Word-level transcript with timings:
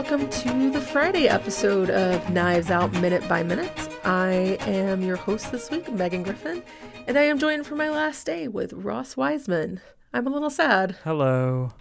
Welcome 0.00 0.30
to 0.30 0.70
the 0.70 0.80
Friday 0.80 1.28
episode 1.28 1.90
of 1.90 2.30
Knives 2.30 2.70
Out 2.70 2.90
Minute 3.02 3.28
by 3.28 3.42
Minute. 3.42 3.70
I 4.02 4.56
am 4.60 5.02
your 5.02 5.16
host 5.16 5.52
this 5.52 5.70
week, 5.70 5.92
Megan 5.92 6.22
Griffin, 6.22 6.62
and 7.06 7.18
I 7.18 7.24
am 7.24 7.38
joined 7.38 7.66
for 7.66 7.76
my 7.76 7.90
last 7.90 8.24
day 8.24 8.48
with 8.48 8.72
Ross 8.72 9.16
Weisman. 9.16 9.82
I'm 10.14 10.26
a 10.26 10.30
little 10.30 10.48
sad. 10.48 10.96
Hello. 11.04 11.74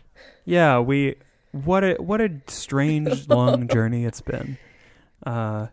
Yeah, 0.44 0.80
we 0.80 1.16
what 1.54 1.86
a 1.86 1.94
what 1.94 2.20
a 2.20 2.42
strange 2.48 3.26
long 3.30 3.70
journey 3.70 4.04
it's 4.04 4.20
been. 4.20 4.58
Uh 5.26 5.68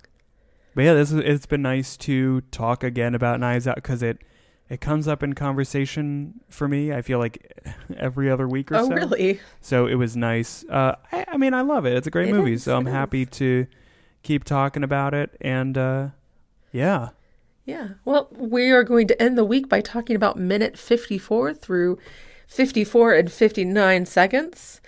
but 0.77 0.85
yeah, 0.85 0.95
this 0.95 1.11
is, 1.11 1.19
it's 1.19 1.47
been 1.47 1.63
nice 1.63 1.97
to 1.97 2.43
talk 2.53 2.85
again 2.85 3.17
about 3.17 3.41
Knives 3.41 3.67
Out 3.67 3.83
cuz 3.83 4.05
it 4.05 4.23
it 4.69 4.81
comes 4.81 5.07
up 5.07 5.23
in 5.23 5.35
conversation 5.35 6.41
for 6.49 6.67
me. 6.67 6.93
I 6.93 7.03
feel 7.03 7.19
like 7.19 7.53
every 7.97 8.31
other 8.31 8.49
week 8.49 8.73
or 8.73 8.77
oh, 8.77 8.87
so. 8.87 8.93
Oh, 8.93 8.97
really? 8.97 9.41
So 9.61 9.87
it 9.87 9.95
was 9.95 10.17
nice. 10.17 10.65
Uh, 10.69 10.97
I, 11.13 11.25
I 11.29 11.37
mean, 11.37 11.55
I 11.55 11.61
love 11.61 11.87
it. 11.87 11.97
It's 11.97 12.07
a 12.07 12.11
great 12.11 12.29
It 12.29 12.35
movie. 12.35 12.55
is, 12.55 12.65
so 12.65 12.77
I'm 12.77 12.87
happy 12.87 13.23
is. 13.23 13.31
to 13.33 13.67
keep 14.23 14.45
talking 14.45 14.83
about 14.83 15.15
it. 15.15 15.37
And 15.41 15.79
uh, 15.79 16.09
yeah, 16.73 17.11
Yeah. 17.65 17.91
Well, 18.05 18.29
we 18.33 18.71
are 18.71 18.83
going 18.85 19.07
to 19.09 19.23
end 19.23 19.39
the 19.39 19.45
week 19.45 19.69
by 19.69 19.81
talking 19.81 20.17
about 20.17 20.39
minute 20.39 20.77
54 20.77 21.55
through 21.55 21.99
54 22.49 23.15
and 23.15 23.31
59 23.33 24.07
seconds. 24.07 24.81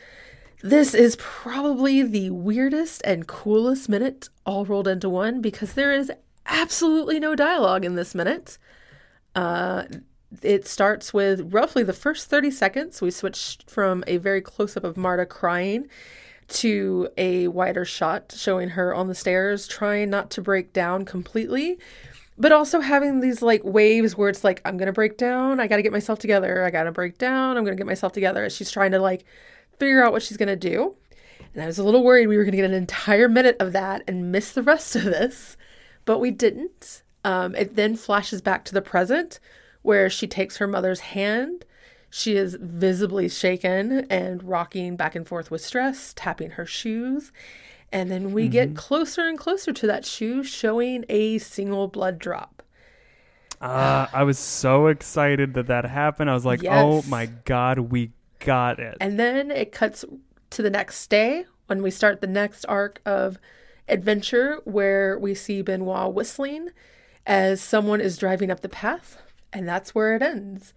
This 0.63 0.93
is 0.93 1.17
probably 1.21 2.03
the 2.03 2.31
weirdest 2.31 3.01
and 3.05 3.29
coolest 3.29 3.89
minute 3.89 4.29
all 4.45 4.65
rolled 4.65 4.89
into 4.89 5.09
one 5.09 5.41
because 5.41 5.75
there 5.75 5.93
is 5.93 6.11
absolutely 6.47 7.21
no 7.21 7.37
dialogue 7.37 7.85
in 7.85 7.95
this 7.95 8.13
minute. 8.13 8.59
Uh, 9.35 9.85
it 10.43 10.67
starts 10.67 11.15
with 11.15 11.53
roughly 11.53 11.83
the 11.83 11.93
first 11.93 12.29
30 12.29 12.51
seconds. 12.51 13.01
We 13.01 13.11
switched 13.11 13.69
from 13.69 14.05
a 14.07 14.19
very 14.19 14.41
close 14.41 14.77
up 14.77 14.85
of 14.85 14.97
Marta 14.97 15.27
crying 15.27 15.89
to 16.49 17.09
a 17.17 17.49
wider 17.49 17.85
shot 17.85 18.33
showing 18.37 18.71
her 18.71 18.95
on 18.95 19.09
the 19.09 19.15
stairs, 19.15 19.67
trying 19.67 20.11
not 20.11 20.31
to 20.31 20.43
break 20.43 20.73
down 20.73 21.05
completely, 21.05 21.79
but 22.37 22.53
also 22.53 22.81
having 22.81 23.21
these 23.21 23.43
like 23.43 23.63
waves 23.65 24.17
where 24.17 24.29
it's 24.29 24.45
like, 24.45 24.61
I'm 24.65 24.77
going 24.77 24.87
to 24.87 24.93
break 24.93 25.19
down. 25.19 25.61
I 25.61 25.67
got 25.67 25.77
to 25.77 25.83
get 25.83 25.93
myself 25.93 26.19
together. 26.19 26.65
I 26.65 26.71
got 26.71 26.85
to 26.85 26.93
break 26.93 27.19
down. 27.19 27.57
I'm 27.57 27.65
going 27.65 27.77
to 27.77 27.81
get 27.81 27.87
myself 27.87 28.13
together. 28.13 28.49
She's 28.51 28.71
trying 28.71 28.93
to 28.93 28.99
like 28.99 29.25
figure 29.79 30.03
out 30.03 30.13
what 30.13 30.23
she's 30.23 30.37
going 30.37 30.49
to 30.49 30.57
do. 30.57 30.95
And 31.55 31.63
I 31.63 31.67
was 31.67 31.79
a 31.79 31.85
little 31.85 32.03
worried 32.03 32.27
we 32.27 32.37
were 32.37 32.45
going 32.45 32.53
to 32.53 32.59
get 32.59 32.71
an 32.71 32.75
entire 32.75 33.29
minute 33.29 33.57
of 33.61 33.73
that 33.73 34.03
and 34.07 34.31
miss 34.31 34.53
the 34.53 34.63
rest 34.63 34.95
of 34.97 35.05
this, 35.05 35.57
but 36.05 36.19
we 36.19 36.31
didn't. 36.31 37.03
Um, 37.29 37.55
it 37.57 37.77
then 37.77 37.95
flashes 37.95 38.41
back 38.41 38.65
to 38.65 38.73
the 38.73 38.81
present 38.81 39.39
where 39.83 40.09
she 40.09 40.27
takes 40.27 40.57
her 40.57 40.67
mother's 40.67 41.01
hand. 41.01 41.67
She 42.09 42.37
is 42.37 42.57
visibly 42.59 43.29
shaken 43.29 44.07
and 44.09 44.43
rocking 44.43 44.97
back 44.97 45.15
and 45.15 45.29
forth 45.29 45.51
with 45.51 45.61
stress, 45.63 46.15
tapping 46.17 46.53
her 46.53 46.65
shoes. 46.65 47.31
And 47.93 48.11
then 48.11 48.33
we 48.33 48.49
get 48.49 48.75
closer 48.75 49.29
and 49.29 49.37
closer 49.37 49.75
to 49.75 49.87
that 49.87 50.07
shoe, 50.07 50.43
showing 50.43 51.05
a 51.11 51.37
single 51.37 51.87
blood 51.87 52.19
drop. 52.19 52.63
uh, 53.61 54.07
I 54.11 54.23
was 54.23 54.39
so 54.39 54.87
excited 54.87 55.53
that 55.53 55.67
that 55.67 55.85
happened. 55.85 56.31
I 56.31 56.35
was 56.35 56.47
like, 56.47 56.65
oh 56.65 57.03
my 57.09 57.27
God, 57.45 57.79
we 57.79 58.13
got 58.39 58.79
it. 58.79 58.97
And 59.03 59.21
then 59.21 59.51
it 59.51 59.71
cuts 59.71 60.03
to 60.51 60.63
the 60.63 60.71
next 60.71 61.09
day 61.11 61.45
when 61.67 61.83
we 61.83 61.91
start 61.91 62.23
the 62.23 62.27
next 62.27 62.65
arc 62.71 63.03
of 63.05 63.39
adventure 63.87 64.63
where 64.65 65.19
we 65.19 65.35
see 65.35 65.61
Benoit 65.61 66.15
whistling 66.15 66.71
as 67.29 67.61
someone 67.61 68.01
is 68.01 68.17
driving 68.19 68.51
up 68.51 68.61
the 68.61 68.69
path. 68.69 69.23
And 69.53 69.69
that's 69.69 69.95
where 69.95 70.17
it 70.17 70.23
ends. 70.23 70.75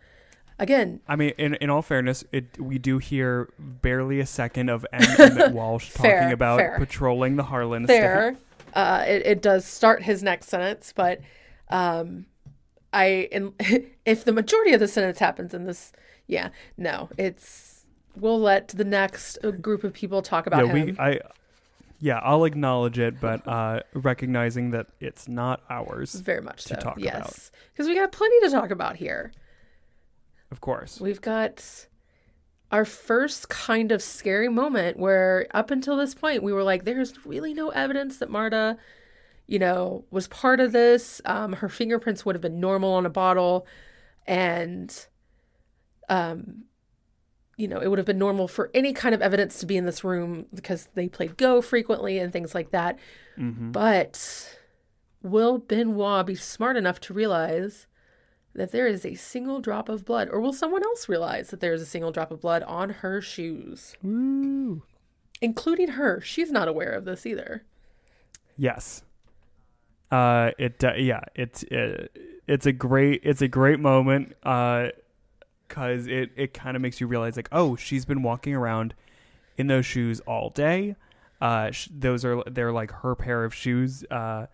Again, 0.60 1.02
I 1.08 1.16
mean, 1.16 1.32
in, 1.40 1.56
in 1.56 1.70
all 1.72 1.82
fairness, 1.82 2.24
it 2.32 2.60
we 2.62 2.78
do 2.78 3.00
hear 3.00 3.50
barely 3.58 4.20
a 4.20 4.28
second 4.28 4.70
of 4.70 4.86
M. 4.94 5.02
Emmett 5.20 5.54
Walsh 5.54 5.90
Fair, 5.90 6.20
talking 6.20 6.32
about 6.32 6.60
fair. 6.60 6.78
patrolling 6.78 7.36
the 7.36 7.44
Harlan 7.44 7.84
there 7.88 8.30
estate. 8.30 8.44
uh, 8.76 9.04
it, 9.08 9.26
it 9.26 9.42
does 9.42 9.66
start 9.66 10.04
his 10.04 10.22
next 10.22 10.50
sentence, 10.50 10.94
but 10.96 11.20
um, 11.70 12.28
I 12.94 13.28
in, 13.32 13.54
if 14.06 14.24
the 14.24 14.32
majority 14.32 14.74
of 14.74 14.80
the 14.80 14.88
sentence 14.88 15.18
happens 15.18 15.56
in 15.56 15.66
this, 15.66 15.94
yeah, 16.28 16.50
no, 16.78 17.10
it's 17.18 17.86
we'll 18.16 18.40
let 18.40 18.68
the 18.68 18.84
next 18.86 19.40
uh, 19.44 19.50
group 19.50 19.84
of 19.84 19.94
people 19.94 20.22
talk 20.22 20.46
about 20.46 20.68
Yeah, 20.68 20.74
him. 20.74 20.86
we 20.86 21.00
I 21.00 21.20
yeah, 22.02 22.20
I'll 22.24 22.44
acknowledge 22.46 22.98
it, 23.00 23.22
but 23.22 23.48
uh, 23.48 23.82
recognizing 23.94 24.72
that 24.72 24.88
it's 25.00 25.28
not 25.28 25.62
ours, 25.70 26.14
Very 26.16 26.42
much 26.42 26.64
so. 26.64 26.76
to 26.76 26.82
talk 26.82 26.98
about. 26.98 27.04
yes, 27.04 27.52
because 27.72 27.88
we 27.88 27.96
got 27.96 28.12
plenty 28.12 28.40
to 28.42 28.50
talk 28.50 28.72
about 28.72 28.96
here. 28.98 29.32
of 30.52 30.60
course. 30.60 31.00
We've 31.00 31.22
got 31.22 31.88
our 32.72 32.86
first 32.86 33.50
kind 33.50 33.92
of 33.92 34.02
scary 34.02 34.50
moment 34.50 34.98
where 34.98 35.46
up 35.54 35.72
until 35.72 35.96
this 35.96 36.14
point 36.16 36.42
we 36.42 36.52
were 36.54 36.64
like, 36.64 36.84
there's 36.86 37.26
really 37.26 37.54
no 37.54 37.70
evidence 37.70 38.18
that 38.18 38.30
Marta, 38.30 38.78
you 39.48 39.60
know, 39.60 40.06
was 40.10 40.28
part 40.28 40.60
of 40.60 40.72
this. 40.72 41.22
Um, 41.26 41.54
her 41.54 41.70
fingerprints 41.70 42.26
would 42.26 42.34
have 42.36 42.42
been 42.42 42.60
normal 42.60 42.94
on 42.94 43.06
a 43.06 43.10
bottle, 43.10 43.68
and 44.26 45.06
um, 46.10 46.64
you 47.58 47.68
know, 47.68 47.80
it 47.80 47.88
would 47.88 48.00
have 48.00 48.06
been 48.06 48.18
normal 48.18 48.48
for 48.48 48.72
any 48.74 48.94
kind 48.94 49.14
of 49.14 49.22
evidence 49.22 49.60
to 49.60 49.66
be 49.66 49.78
in 49.78 49.86
this 49.86 50.04
room 50.04 50.46
because 50.54 50.90
they 50.96 51.08
played 51.08 51.38
Go 51.38 51.62
frequently 51.62 52.18
and 52.18 52.32
things 52.34 52.56
like 52.56 52.72
that. 52.72 52.98
hmm 53.36 53.72
But 53.72 54.58
will 55.22 55.58
Benoit 55.60 56.26
be 56.26 56.36
smart 56.36 56.78
enough 56.78 57.00
to 57.02 57.14
realize 57.14 57.88
that 58.54 58.72
there 58.72 58.88
is 58.88 59.06
a 59.06 59.16
single 59.16 59.62
drop 59.62 59.90
of 59.90 60.06
blood? 60.06 60.30
Or 60.32 60.42
will 60.42 60.54
someone 60.54 60.84
else 60.84 61.08
realize 61.08 61.50
that 61.50 61.60
there 61.60 61.74
is 61.74 61.82
a 61.82 61.86
single 61.86 62.12
drop 62.12 62.32
of 62.32 62.42
blood 62.42 62.64
on 62.64 62.90
her 62.90 63.22
shoes? 63.22 63.96
Woo. 64.02 64.84
Including 65.42 65.90
her. 65.90 66.22
She's 66.22 66.52
not 66.52 66.68
aware 66.68 66.92
of 66.92 67.06
this 67.06 67.26
either. 67.26 67.64
Yes. 68.58 69.04
Uh, 70.12 70.52
it 70.58 70.84
uh, 70.84 70.94
yeah, 70.98 71.22
it's 71.36 71.64
uh, 71.64 72.08
it's 72.46 72.66
a 72.66 72.74
great 72.74 73.22
it's 73.24 73.42
a 73.42 73.48
great 73.48 73.80
moment. 73.80 74.36
Uh, 74.44 74.90
cause 75.72 76.06
it 76.06 76.32
it 76.36 76.54
kind 76.54 76.76
of 76.76 76.82
makes 76.82 77.00
you 77.02 77.08
realize 77.08 77.36
like, 77.36 77.50
oh, 77.52 77.76
she's 77.76 78.06
been 78.06 78.22
walking 78.22 78.54
around 78.54 78.94
in 79.58 79.68
those 79.68 79.86
shoes 79.86 80.20
all 80.22 80.50
day. 80.50 80.96
Uh, 81.40 81.72
sh- 81.72 81.88
those 81.92 82.24
are 82.26 82.44
they're 82.46 82.74
like 82.74 82.92
her 82.92 83.16
pair 83.16 83.44
of 83.44 83.56
shoes. 83.56 84.04
Uh, 84.12 84.48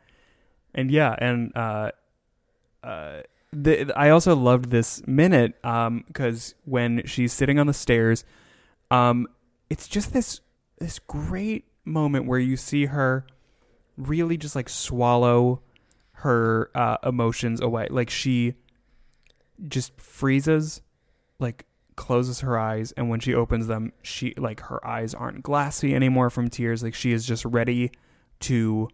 and 0.73 0.91
yeah, 0.91 1.15
and 1.17 1.51
uh, 1.57 1.91
uh, 2.83 3.21
the, 3.51 3.91
I 3.95 4.11
also 4.11 4.35
loved 4.35 4.69
this 4.69 5.05
minute 5.07 5.55
um 5.63 6.03
because 6.07 6.53
when 6.65 7.05
she's 7.05 7.33
sitting 7.33 7.59
on 7.59 7.67
the 7.67 7.73
stairs, 7.73 8.23
um, 8.91 9.27
it's 9.69 9.87
just 9.87 10.13
this 10.13 10.41
this 10.77 10.99
great 10.99 11.65
moment 11.83 12.27
where 12.27 12.39
you 12.39 12.55
see 12.55 12.85
her 12.85 13.25
really 13.97 14.37
just 14.37 14.55
like 14.55 14.69
swallow 14.69 15.61
her 16.11 16.69
uh, 16.75 16.97
emotions 17.03 17.61
away. 17.61 17.87
Like 17.89 18.09
she 18.09 18.55
just 19.67 19.99
freezes, 19.99 20.81
like 21.39 21.65
closes 21.95 22.41
her 22.41 22.57
eyes, 22.57 22.91
and 22.93 23.09
when 23.09 23.19
she 23.19 23.33
opens 23.33 23.67
them, 23.67 23.91
she 24.01 24.33
like 24.37 24.61
her 24.61 24.85
eyes 24.85 25.13
aren't 25.13 25.43
glassy 25.43 25.95
anymore 25.95 26.29
from 26.29 26.49
tears. 26.49 26.83
Like 26.83 26.93
she 26.93 27.11
is 27.11 27.25
just 27.25 27.45
ready 27.45 27.91
to 28.41 28.89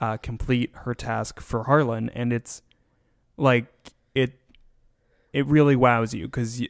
uh, 0.00 0.16
complete 0.18 0.70
her 0.74 0.94
task 0.94 1.40
for 1.40 1.64
Harlan, 1.64 2.10
and 2.10 2.32
it's 2.32 2.62
like 3.36 3.66
it 4.14 4.38
it 5.32 5.46
really 5.46 5.76
wows 5.76 6.14
you 6.14 6.26
because 6.26 6.60
y- 6.60 6.68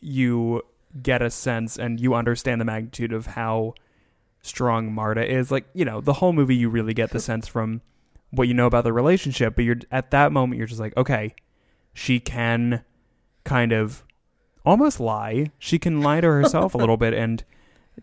you 0.00 0.62
get 1.02 1.22
a 1.22 1.30
sense 1.30 1.78
and 1.78 2.00
you 2.00 2.14
understand 2.14 2.60
the 2.60 2.64
magnitude 2.64 3.12
of 3.12 3.26
how 3.26 3.74
strong 4.42 4.92
Marta 4.92 5.24
is. 5.24 5.50
Like, 5.50 5.66
you 5.74 5.84
know, 5.84 6.00
the 6.00 6.14
whole 6.14 6.32
movie 6.32 6.56
you 6.56 6.68
really 6.68 6.94
get 6.94 7.10
the 7.10 7.20
sense 7.20 7.46
from 7.46 7.82
what 8.30 8.48
you 8.48 8.54
know 8.54 8.66
about 8.66 8.84
the 8.84 8.92
relationship, 8.92 9.54
but 9.54 9.64
you're 9.64 9.78
at 9.90 10.10
that 10.12 10.32
moment 10.32 10.58
you're 10.58 10.66
just 10.66 10.80
like, 10.80 10.96
okay, 10.96 11.34
she 11.92 12.20
can 12.20 12.84
kind 13.44 13.72
of 13.72 14.04
almost 14.70 15.00
lie. 15.00 15.50
She 15.58 15.78
can 15.78 16.00
lie 16.00 16.20
to 16.20 16.28
herself 16.28 16.74
a 16.74 16.78
little 16.78 16.96
bit 16.96 17.12
and 17.12 17.44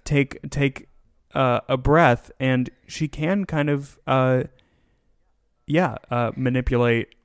take 0.04 0.40
take 0.50 0.90
uh, 1.34 1.62
a 1.68 1.78
breath 1.78 2.32
and 2.40 2.70
she 2.88 3.08
can 3.08 3.46
kind 3.46 3.70
of 3.70 3.98
uh 4.06 4.44
yeah, 5.66 5.96
uh 6.12 6.32
manipulate 6.36 7.16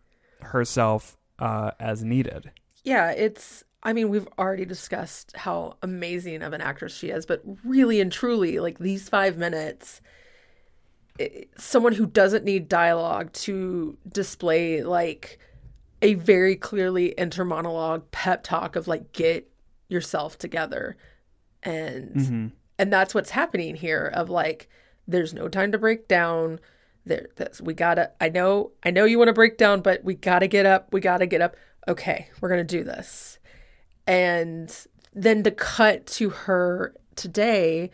herself 0.40 1.16
uh 1.38 1.72
as 1.78 2.02
needed. 2.04 2.50
Yeah, 2.84 3.10
it's 3.10 3.64
I 3.84 3.92
mean, 3.92 4.10
we've 4.10 4.28
already 4.38 4.64
discussed 4.64 5.36
how 5.36 5.76
amazing 5.82 6.42
of 6.42 6.52
an 6.52 6.60
actress 6.60 6.96
she 6.96 7.10
is, 7.10 7.26
but 7.26 7.42
really 7.64 8.00
and 8.00 8.12
truly, 8.12 8.60
like 8.60 8.78
these 8.78 9.08
five 9.08 9.36
minutes, 9.36 10.00
someone 11.56 11.92
who 11.92 12.06
doesn't 12.06 12.44
need 12.44 12.68
dialogue 12.68 13.32
to 13.32 13.98
display 14.08 14.84
like 14.84 15.40
a 16.02 16.14
very 16.14 16.56
clearly 16.56 17.14
intermonologue 17.16 18.02
pep 18.10 18.42
talk 18.42 18.76
of 18.76 18.86
like 18.88 19.12
get 19.12 19.48
yourself 19.88 20.36
together. 20.36 20.96
And 21.62 22.16
Mm-hmm. 22.16 22.46
and 22.78 22.92
that's 22.92 23.14
what's 23.14 23.30
happening 23.30 23.76
here 23.76 24.10
of 24.12 24.28
like 24.28 24.68
there's 25.06 25.32
no 25.32 25.48
time 25.48 25.72
to 25.72 25.78
break 25.78 26.08
down. 26.08 26.60
There 27.04 27.28
that's, 27.36 27.60
we 27.60 27.74
gotta 27.74 28.12
i 28.20 28.28
know 28.28 28.70
i 28.84 28.90
know 28.92 29.04
you 29.04 29.18
want 29.18 29.26
to 29.28 29.32
break 29.32 29.58
down 29.58 29.80
but 29.80 30.04
we 30.04 30.14
gotta 30.14 30.46
get 30.46 30.66
up 30.66 30.92
we 30.92 31.00
gotta 31.00 31.26
get 31.26 31.40
up. 31.40 31.56
Okay 31.88 32.28
we're 32.40 32.48
gonna 32.48 32.64
do 32.64 32.84
this. 32.84 33.38
And 34.06 34.74
then 35.14 35.42
to 35.42 35.50
cut 35.50 36.06
to 36.06 36.30
her 36.30 36.94
today 37.16 37.90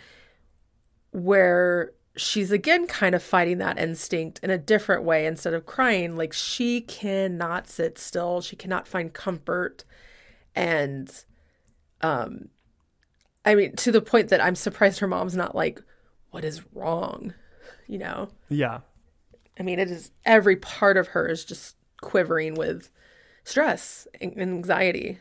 where 1.12 1.93
she's 2.19 2.50
again 2.50 2.87
kind 2.87 3.15
of 3.15 3.23
fighting 3.23 3.59
that 3.59 3.79
instinct 3.79 4.41
in 4.43 4.50
a 4.50 4.59
different 4.59 5.05
way. 5.05 5.26
Instead 5.26 5.55
of 5.55 5.67
crying 5.67 6.17
like 6.17 6.32
she 6.32 6.81
cannot 6.81 7.69
sit 7.69 7.99
still. 7.99 8.41
She 8.41 8.56
cannot 8.56 8.87
find 8.87 9.12
comfort. 9.12 9.85
And 10.55 11.11
um 12.00 12.49
i 13.44 13.55
mean 13.55 13.75
to 13.75 13.91
the 13.91 14.00
point 14.00 14.29
that 14.29 14.41
i'm 14.41 14.55
surprised 14.55 15.00
her 15.00 15.06
mom's 15.09 15.35
not 15.35 15.55
like 15.55 15.81
what 16.31 16.44
is 16.44 16.62
wrong? 16.75 17.35
You 17.87 17.99
know? 17.99 18.29
Yeah. 18.49 18.81
i 19.59 19.62
mean 19.62 19.79
it 19.79 19.91
is 19.91 20.11
every 20.25 20.56
part 20.56 20.97
of 20.97 21.09
her 21.09 21.26
is 21.26 21.44
just 21.44 21.76
quivering 22.00 22.55
with 22.55 22.91
stress 23.44 24.06
and 24.21 24.41
anxiety. 24.41 25.19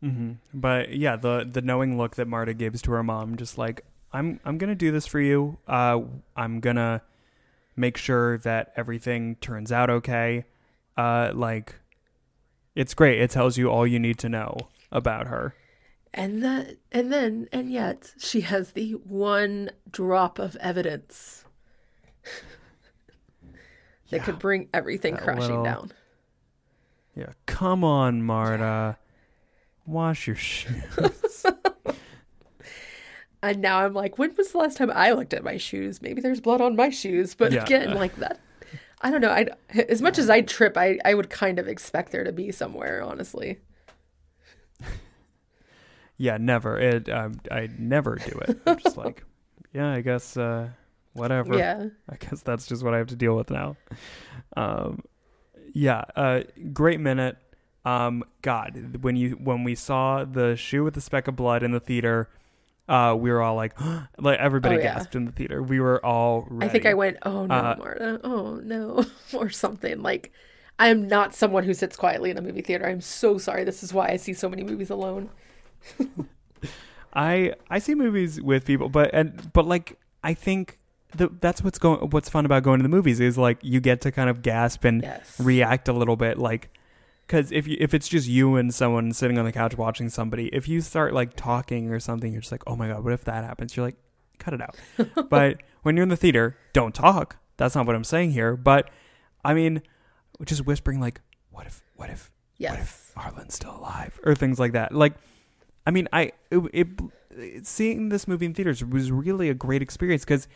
Hmm 0.00 0.32
But 0.54 0.94
yeah, 0.96 1.16
the 1.16 1.46
the 1.50 1.60
knowing 1.60 1.98
look 1.98 2.16
that 2.16 2.28
Marta 2.28 2.54
gives 2.54 2.80
to 2.82 2.92
her 2.92 3.02
mom, 3.02 3.36
just 3.36 3.58
like 3.58 3.84
I'm 4.12 4.40
I'm 4.44 4.58
gonna 4.58 4.74
do 4.74 4.90
this 4.90 5.06
for 5.06 5.20
you. 5.20 5.58
Uh, 5.68 6.00
I'm 6.36 6.60
gonna 6.60 7.02
make 7.76 7.96
sure 7.96 8.38
that 8.38 8.72
everything 8.76 9.36
turns 9.36 9.70
out 9.72 9.88
okay. 9.90 10.44
Uh, 10.96 11.30
like 11.34 11.76
it's 12.74 12.94
great. 12.94 13.20
It 13.20 13.30
tells 13.30 13.56
you 13.58 13.68
all 13.70 13.86
you 13.86 13.98
need 13.98 14.18
to 14.18 14.28
know 14.28 14.56
about 14.92 15.26
her. 15.28 15.54
And 16.12 16.42
that, 16.42 16.76
and 16.90 17.12
then, 17.12 17.48
and 17.52 17.70
yet, 17.70 18.14
she 18.18 18.40
has 18.40 18.72
the 18.72 18.92
one 18.92 19.70
drop 19.92 20.40
of 20.40 20.56
evidence 20.56 21.44
that 24.10 24.16
Yeah. 24.16 24.24
could 24.24 24.38
bring 24.40 24.68
everything 24.74 25.16
crashing 25.16 25.48
little- 25.50 25.64
down. 25.64 25.92
Yeah, 27.14 27.32
come 27.46 27.84
on, 27.84 28.22
Marta. 28.22 28.96
Wash 29.86 30.26
your 30.26 30.36
shoes. 30.36 31.46
And 33.42 33.62
now 33.62 33.78
I'm 33.80 33.94
like, 33.94 34.18
when 34.18 34.34
was 34.36 34.52
the 34.52 34.58
last 34.58 34.76
time 34.76 34.90
I 34.94 35.12
looked 35.12 35.32
at 35.32 35.42
my 35.42 35.56
shoes? 35.56 36.02
Maybe 36.02 36.20
there's 36.20 36.40
blood 36.40 36.60
on 36.60 36.76
my 36.76 36.90
shoes, 36.90 37.34
but 37.34 37.52
Yeah. 37.52 37.64
again, 37.64 37.94
like 37.94 38.14
that. 38.16 38.38
I 39.00 39.10
don't 39.10 39.22
know. 39.22 39.30
I 39.30 39.46
as 39.88 40.02
much 40.02 40.18
as 40.18 40.28
I 40.28 40.42
trip, 40.42 40.76
I 40.76 40.98
I 41.04 41.14
would 41.14 41.30
kind 41.30 41.58
of 41.58 41.66
expect 41.66 42.12
there 42.12 42.22
to 42.24 42.32
be 42.32 42.52
somewhere. 42.52 43.02
Honestly, 43.02 43.58
yeah, 46.18 46.36
never. 46.38 46.78
It. 46.78 47.08
Um, 47.08 47.40
I 47.50 47.68
never 47.78 48.16
do 48.16 48.38
it. 48.46 48.60
I'm 48.66 48.78
just 48.78 48.96
like, 48.96 49.24
yeah, 49.72 49.90
I 49.90 50.00
guess. 50.02 50.36
Uh, 50.36 50.68
whatever. 51.14 51.56
yeah. 51.56 51.86
I 52.08 52.16
guess 52.16 52.42
that's 52.42 52.66
just 52.66 52.82
what 52.84 52.94
I 52.94 52.98
have 52.98 53.08
to 53.08 53.16
deal 53.16 53.36
with 53.36 53.50
now. 53.50 53.76
Um, 54.56 55.02
yeah, 55.72 56.04
uh, 56.16 56.42
great 56.72 57.00
minute. 57.00 57.36
Um, 57.86 58.22
God, 58.42 58.98
when 59.00 59.16
you 59.16 59.30
when 59.32 59.64
we 59.64 59.74
saw 59.74 60.24
the 60.24 60.56
shoe 60.56 60.84
with 60.84 60.92
the 60.94 61.00
speck 61.00 61.26
of 61.26 61.36
blood 61.36 61.62
in 61.62 61.72
the 61.72 61.80
theater, 61.80 62.28
uh, 62.88 63.14
we 63.18 63.30
were 63.30 63.40
all 63.42 63.54
like, 63.54 63.74
like 64.18 64.38
everybody 64.40 64.76
Oh, 64.76 64.78
yeah. 64.78 64.94
gasped 64.94 65.14
in 65.14 65.24
the 65.24 65.32
theater. 65.32 65.62
We 65.62 65.80
were 65.80 66.04
all. 66.04 66.46
Ready. 66.50 66.68
I 66.68 66.72
think 66.72 66.86
I 66.86 66.94
went, 66.94 67.18
oh 67.22 67.46
no, 67.46 67.54
Uh, 67.54 67.74
Marta, 67.78 68.20
oh 68.24 68.54
no, 68.62 69.04
or 69.34 69.48
something. 69.50 70.02
Like, 70.02 70.32
I 70.78 70.88
am 70.88 71.06
not 71.08 71.34
someone 71.34 71.64
who 71.64 71.74
sits 71.74 71.96
quietly 71.96 72.30
in 72.30 72.38
a 72.38 72.42
movie 72.42 72.62
theater. 72.62 72.86
I'm 72.86 73.00
so 73.00 73.38
sorry. 73.38 73.64
This 73.64 73.82
is 73.82 73.92
why 73.92 74.08
I 74.08 74.16
see 74.16 74.32
so 74.32 74.48
many 74.48 74.64
movies 74.64 74.90
alone. 74.90 75.28
I 77.12 77.54
I 77.68 77.78
see 77.80 77.94
movies 77.94 78.40
with 78.40 78.64
people, 78.64 78.88
but 78.88 79.10
and 79.12 79.52
but 79.52 79.66
like 79.66 79.98
I 80.22 80.34
think 80.34 80.78
the, 81.16 81.28
that's 81.40 81.62
what's 81.62 81.78
going. 81.78 82.10
What's 82.10 82.28
fun 82.28 82.44
about 82.46 82.62
going 82.62 82.78
to 82.78 82.82
the 82.84 82.88
movies 82.88 83.18
is 83.18 83.36
like 83.36 83.58
you 83.62 83.80
get 83.80 84.00
to 84.02 84.12
kind 84.12 84.30
of 84.30 84.42
gasp 84.42 84.84
and 84.84 85.02
Yes. 85.02 85.38
react 85.40 85.88
a 85.88 85.92
little 85.92 86.16
bit 86.16 86.38
like 86.38 86.70
because 87.30 87.52
if 87.52 87.68
you 87.68 87.76
if 87.78 87.94
it's 87.94 88.08
just 88.08 88.26
you 88.26 88.56
and 88.56 88.74
someone 88.74 89.12
sitting 89.12 89.38
on 89.38 89.44
the 89.44 89.52
couch 89.52 89.76
watching 89.78 90.08
somebody 90.08 90.48
if 90.48 90.66
you 90.66 90.80
start 90.80 91.14
like 91.14 91.36
talking 91.36 91.88
or 91.88 92.00
something 92.00 92.32
you're 92.32 92.40
just 92.40 92.50
like 92.50 92.64
oh 92.66 92.74
my 92.74 92.88
god 92.88 93.04
what 93.04 93.12
if 93.12 93.22
that 93.24 93.44
happens? 93.44 93.76
You're 93.76 93.86
like 93.86 93.94
cut 94.38 94.52
it 94.52 94.60
out. 94.60 94.76
But 95.30 95.62
when 95.82 95.96
you're 95.96 96.02
in 96.02 96.08
the 96.08 96.16
theater 96.16 96.56
don't 96.72 96.92
talk. 96.92 97.36
That's 97.56 97.76
not 97.76 97.86
what 97.86 97.94
i'm 97.94 98.04
saying 98.04 98.32
here. 98.32 98.56
But 98.56 98.90
i 99.44 99.54
mean 99.54 99.82
just 100.44 100.66
whispering 100.66 100.98
like 100.98 101.20
what 101.50 101.66
if 101.66 101.82
what 101.94 102.10
if 102.10 102.32
what 102.58 102.74
if 102.74 102.78
yes. 102.78 103.12
harlan's 103.16 103.54
still 103.54 103.76
alive? 103.76 104.18
or 104.24 104.34
things 104.34 104.58
like 104.58 104.72
that. 104.72 104.92
Like 104.92 105.14
i 105.86 105.92
mean 105.92 106.08
i 106.12 106.32
it, 106.50 106.58
it, 106.72 106.88
it 107.30 107.66
seeing 107.66 108.08
this 108.08 108.26
movie 108.26 108.46
in 108.46 108.54
theaters 108.54 108.84
was 108.84 109.12
really 109.12 109.48
a 109.48 109.54
great 109.54 109.82
experience 109.82 110.24
because 110.24 110.48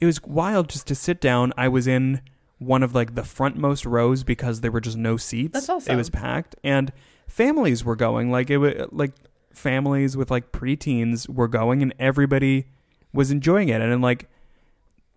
it 0.00 0.06
was 0.06 0.20
wild 0.24 0.68
just 0.68 0.88
to 0.88 0.96
sit 0.96 1.20
down. 1.20 1.52
I 1.56 1.68
was 1.68 1.86
in 1.86 2.20
one 2.58 2.82
of 2.82 2.94
like 2.94 3.14
the 3.14 3.22
frontmost 3.22 3.84
rows 3.86 4.24
because 4.24 4.60
there 4.60 4.70
were 4.70 4.80
just 4.80 4.96
no 4.96 5.16
seats. 5.16 5.52
That's 5.52 5.68
awesome. 5.68 5.94
It 5.94 5.96
was 5.96 6.10
packed 6.10 6.56
and 6.64 6.92
families 7.28 7.84
were 7.84 7.96
going. 7.96 8.30
Like 8.30 8.50
it 8.50 8.58
was 8.58 8.74
like 8.90 9.12
families 9.52 10.16
with 10.16 10.30
like 10.30 10.52
preteens 10.52 11.28
were 11.28 11.48
going 11.48 11.82
and 11.82 11.94
everybody 11.98 12.66
was 13.12 13.30
enjoying 13.30 13.68
it. 13.68 13.80
And, 13.80 13.92
then 13.92 14.00
like 14.00 14.28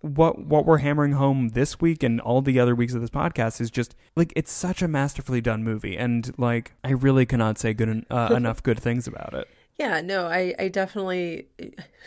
what 0.02 0.40
what 0.40 0.66
we're 0.66 0.78
hammering 0.78 1.14
home 1.14 1.50
this 1.50 1.82
week 1.82 2.04
and 2.04 2.22
all 2.22 2.42
the 2.42 2.60
other 2.60 2.74
weeks 2.74 2.94
of 2.94 3.02
this 3.02 3.10
podcast 3.10 3.60
is 3.60 3.70
just 3.70 3.96
like 4.16 4.32
it's 4.36 4.52
such 4.52 4.82
a 4.82 4.88
masterfully 4.88 5.42
done 5.42 5.62
movie 5.62 5.98
and 5.98 6.34
like 6.38 6.74
I 6.86 6.92
really 6.92 7.26
cannot 7.26 7.58
say 7.58 7.74
good 7.74 7.90
en- 7.90 8.06
uh, 8.10 8.30
enough 8.36 8.64
good 8.64 8.80
things 8.80 9.08
about 9.08 9.34
it. 9.34 9.48
Yeah, 9.80 10.02
no, 10.02 10.28
I, 10.28 10.54
I 10.60 10.68
definitely 10.68 11.48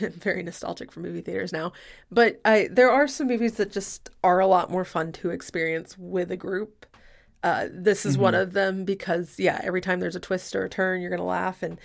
am 0.00 0.10
very 0.12 0.42
nostalgic 0.42 0.92
for 0.92 1.00
movie 1.00 1.22
theaters 1.22 1.52
now. 1.52 1.72
But 2.10 2.38
I 2.44 2.69
there 2.70 2.90
are 2.90 3.08
some 3.08 3.28
movies 3.28 3.54
that 3.54 3.72
just 3.72 4.10
are 4.22 4.40
a 4.40 4.46
lot 4.46 4.70
more 4.70 4.84
fun 4.84 5.10
to 5.12 5.30
experience 5.30 5.96
with 5.98 6.30
a 6.30 6.36
group. 6.36 6.84
Uh, 7.42 7.66
this 7.72 8.06
is 8.06 8.16
one 8.16 8.36
of 8.36 8.52
them 8.52 8.84
because 8.84 9.36
yeah, 9.40 9.60
every 9.64 9.80
time 9.80 9.98
there's 9.98 10.14
a 10.14 10.20
twist 10.20 10.54
or 10.54 10.64
a 10.64 10.69
turn, 10.69 11.00
you're 11.00 11.10
gonna 11.10 11.24
laugh. 11.24 11.62
And 11.62 11.80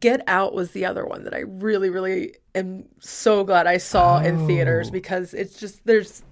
Get 0.00 0.22
Out 0.26 0.54
was 0.54 0.70
the 0.70 0.86
other 0.86 1.04
one 1.04 1.24
that 1.24 1.34
I 1.34 1.40
really, 1.40 1.90
really 1.90 2.36
am 2.54 2.84
so 3.00 3.44
glad 3.44 3.66
I 3.66 3.76
saw 3.76 4.20
in 4.22 4.46
theaters 4.46 4.88
Oh. 4.88 4.92
because 4.92 5.34
it's 5.34 5.58
just 5.60 5.84
there's 5.84 6.22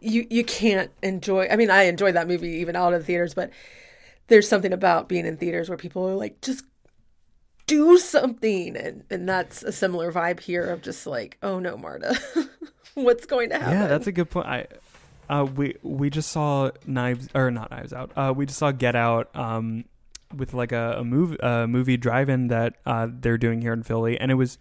you 0.00 0.26
you 0.30 0.44
can't 0.44 0.92
enjoy. 1.02 1.48
I 1.50 1.56
mean, 1.56 1.70
I 1.70 1.84
enjoyed 1.84 2.14
that 2.14 2.28
movie 2.28 2.50
even 2.60 2.76
out 2.76 2.92
of 2.92 3.00
the 3.00 3.06
theaters, 3.06 3.34
but 3.34 3.50
there's 4.28 4.48
something 4.48 4.72
about 4.72 5.08
being 5.08 5.26
in 5.26 5.36
theaters 5.38 5.68
where 5.68 5.78
people 5.78 6.06
are 6.08 6.14
like 6.14 6.40
just 6.42 6.64
do 7.66 7.98
something 7.98 8.76
and 8.76 9.04
and 9.10 9.28
that's 9.28 9.62
a 9.62 9.72
similar 9.72 10.12
vibe 10.12 10.40
here 10.40 10.64
of 10.64 10.82
just 10.82 11.06
like 11.06 11.38
oh 11.42 11.58
no 11.58 11.76
marta 11.76 12.18
what's 12.94 13.26
going 13.26 13.48
to 13.48 13.58
happen 13.58 13.72
Yeah, 13.78 13.86
that's 13.86 14.06
a 14.06 14.12
good 14.12 14.30
point. 14.30 14.46
I 14.46 14.66
uh, 15.28 15.44
we 15.44 15.74
we 15.82 16.10
just 16.10 16.30
saw 16.30 16.70
knives 16.86 17.28
or 17.34 17.50
not 17.50 17.70
knives 17.70 17.92
out. 17.92 18.10
Uh, 18.16 18.32
we 18.34 18.46
just 18.46 18.58
saw 18.58 18.72
Get 18.72 18.94
Out 18.94 19.34
um, 19.34 19.84
with 20.36 20.54
like 20.54 20.72
a, 20.72 20.96
a 20.98 21.04
movie 21.04 21.36
a 21.40 21.66
movie 21.66 21.96
drive-in 21.96 22.48
that 22.48 22.74
uh, 22.84 23.08
they're 23.10 23.38
doing 23.38 23.62
here 23.62 23.72
in 23.72 23.82
Philly, 23.82 24.18
and 24.18 24.30
it 24.30 24.34
was, 24.34 24.58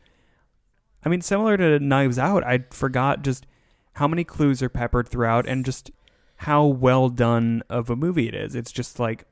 I 1.03 1.09
mean, 1.09 1.21
similar 1.21 1.57
to 1.57 1.79
Knives 1.79 2.17
Out. 2.17 2.45
I 2.45 2.65
forgot 2.71 3.23
just 3.23 3.45
how 3.93 4.07
many 4.07 4.23
clues 4.23 4.63
are 4.63 4.69
peppered 4.69 5.07
throughout, 5.07 5.47
and 5.47 5.65
just 5.65 5.91
how 6.37 6.65
well 6.65 7.09
done 7.09 7.61
of 7.69 7.89
a 7.89 7.95
movie 7.95 8.27
it 8.27 8.35
is. 8.35 8.55
It's 8.55 8.71
just 8.71 8.99
like, 8.99 9.25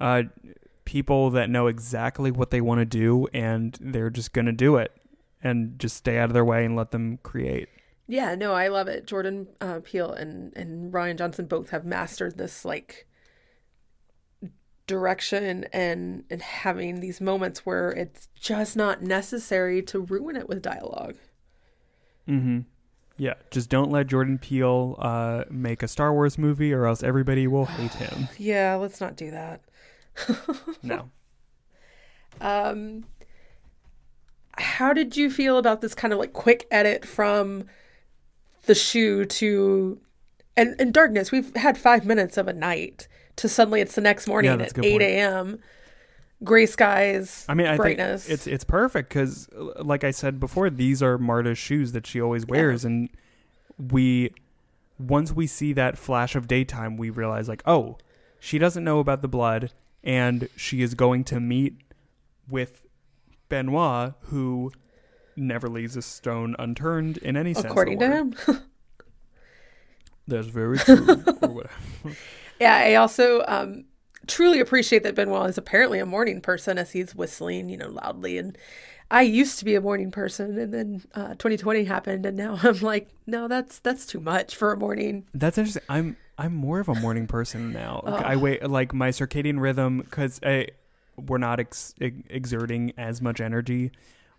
uh, 0.00 0.24
people 0.92 1.30
that 1.30 1.48
know 1.48 1.68
exactly 1.68 2.30
what 2.30 2.50
they 2.50 2.60
want 2.60 2.78
to 2.78 2.84
do, 2.84 3.26
and 3.32 3.78
they're 3.80 4.10
just 4.10 4.34
gonna 4.34 4.52
do 4.52 4.76
it, 4.76 4.92
and 5.42 5.78
just 5.78 5.96
stay 5.96 6.18
out 6.18 6.28
of 6.28 6.34
their 6.34 6.44
way 6.44 6.66
and 6.66 6.76
let 6.76 6.90
them 6.90 7.18
create. 7.22 7.68
yeah 8.06 8.34
no 8.34 8.52
i 8.52 8.68
love 8.68 8.88
it 8.88 9.06
jordan 9.06 9.46
uh, 9.60 9.80
peele 9.82 10.12
and 10.12 10.52
and 10.54 10.92
Rian 10.92 11.16
Johnson 11.16 11.46
both 11.46 11.70
have 11.70 11.84
mastered 11.86 12.36
this 12.36 12.64
like 12.64 13.06
direction 14.86 15.64
and 15.72 16.24
and 16.28 16.42
having 16.42 17.00
these 17.00 17.20
moments 17.20 17.64
where 17.64 17.90
it's 17.90 18.28
just 18.38 18.76
not 18.76 19.00
necessary 19.02 19.80
to 19.82 20.00
ruin 20.00 20.36
it 20.36 20.48
with 20.48 20.60
dialogue 20.60 21.16
Mm-hmm. 22.28 22.60
Yeah, 23.18 23.34
just 23.50 23.68
don't 23.68 23.90
let 23.90 24.06
Jordan 24.06 24.38
Peele 24.38 24.96
uh, 24.98 25.44
make 25.50 25.82
a 25.82 25.88
Star 25.88 26.12
Wars 26.12 26.38
movie, 26.38 26.72
or 26.72 26.86
else 26.86 27.02
everybody 27.02 27.46
will 27.46 27.66
hate 27.66 27.92
him. 27.94 28.28
yeah 28.38 28.74
let's 28.74 29.00
not 29.00 29.16
do 29.16 29.30
that 29.32 29.60
No. 30.82 31.10
Um, 32.40 33.04
how 34.58 34.92
did 34.92 35.16
you 35.16 35.30
feel 35.30 35.58
about 35.58 35.80
this 35.80 35.94
kind 35.94 36.12
of 36.12 36.18
like 36.18 36.32
quick 36.32 36.66
edit 36.70 37.04
from 37.06 37.64
the 38.66 38.74
shoe 38.74 39.24
to 39.24 40.00
and, 40.56 40.74
and 40.78 40.92
darkness? 40.92 41.30
We've 41.32 41.54
had 41.56 41.78
five 41.78 42.04
minutes 42.04 42.36
of 42.36 42.48
a 42.48 42.52
night 42.52 43.06
to 43.36 43.48
suddenly 43.48 43.80
it's 43.80 43.94
the 43.94 44.00
next 44.00 44.26
morning 44.26 44.58
Yeah, 44.58 44.66
at 44.66 44.84
eight 44.84 45.00
a.m. 45.02 45.60
gray 46.44 46.66
skies, 46.66 47.46
I 47.48 47.54
mean, 47.54 47.66
I 47.66 47.76
brightness. 47.76 48.24
think 48.24 48.34
it's 48.34 48.46
it's 48.46 48.64
perfect 48.64 49.08
because, 49.08 49.48
like 49.80 50.04
I 50.04 50.10
said 50.10 50.38
before, 50.40 50.68
these 50.68 51.02
are 51.02 51.16
Marta's 51.18 51.58
shoes 51.58 51.92
that 51.92 52.06
she 52.06 52.20
always 52.20 52.44
wears, 52.46 52.84
and 52.84 53.08
we 53.78 54.32
once 54.98 55.32
we 55.32 55.46
see 55.46 55.72
that 55.74 55.96
flash 55.96 56.34
of 56.34 56.46
daytime, 56.46 56.96
we 56.96 57.10
realize 57.10 57.48
like, 57.48 57.62
oh, 57.66 57.96
she 58.38 58.58
doesn't 58.58 58.84
know 58.84 58.98
about 58.98 59.22
the 59.22 59.28
blood, 59.28 59.72
and 60.04 60.48
she 60.56 60.82
is 60.82 60.94
going 60.94 61.24
to 61.24 61.40
meet 61.40 61.76
with 62.48 62.86
Benoit, 63.48 64.14
who 64.22 64.72
never 65.36 65.68
leaves 65.68 65.96
a 65.96 66.02
stone 66.02 66.56
unturned 66.58 67.18
in 67.18 67.36
any 67.36 67.54
sense. 67.54 67.64
of 67.64 67.68
the 67.68 67.70
according 67.70 67.98
to 68.00 68.08
him. 68.08 68.34
That's 70.28 70.46
very 70.46 70.78
true. 70.78 71.24
Yeah, 72.60 72.76
I 72.76 72.94
also 72.94 73.44
um, 73.48 73.86
truly 74.28 74.60
appreciate 74.60 75.02
that 75.02 75.16
Benoit 75.16 75.50
is 75.50 75.58
apparently 75.58 75.98
a 75.98 76.06
morning 76.06 76.40
person 76.40 76.78
as 76.78 76.92
he's 76.92 77.12
whistling, 77.12 77.68
you 77.68 77.76
know, 77.76 77.88
loudly. 77.88 78.38
And 78.38 78.56
I 79.10 79.22
used 79.22 79.58
to 79.58 79.64
be 79.64 79.74
a 79.74 79.80
morning 79.80 80.12
person, 80.12 80.56
and 80.56 80.72
then 80.72 81.02
uh, 81.14 81.30
2020 81.30 81.84
happened, 81.84 82.24
and 82.24 82.36
now 82.36 82.60
I'm 82.62 82.78
like, 82.80 83.08
no, 83.26 83.48
that's 83.48 83.80
that's 83.80 84.06
too 84.06 84.20
much 84.20 84.54
for 84.54 84.72
a 84.72 84.76
morning. 84.76 85.26
That's 85.34 85.58
interesting. 85.58 85.82
I'm 85.88 86.16
I'm 86.42 86.56
more 86.56 86.80
of 86.80 86.88
a 86.88 86.94
morning 86.96 87.28
person 87.28 87.72
now. 87.72 88.02
Oh. 88.04 88.14
I 88.14 88.34
wait 88.34 88.68
like 88.68 88.92
my 88.92 89.10
circadian 89.10 89.60
rhythm 89.60 89.98
because 89.98 90.40
we're 91.16 91.38
not 91.38 91.60
ex- 91.60 91.94
ex- 92.00 92.16
exerting 92.28 92.92
as 92.98 93.22
much 93.22 93.40
energy 93.40 93.92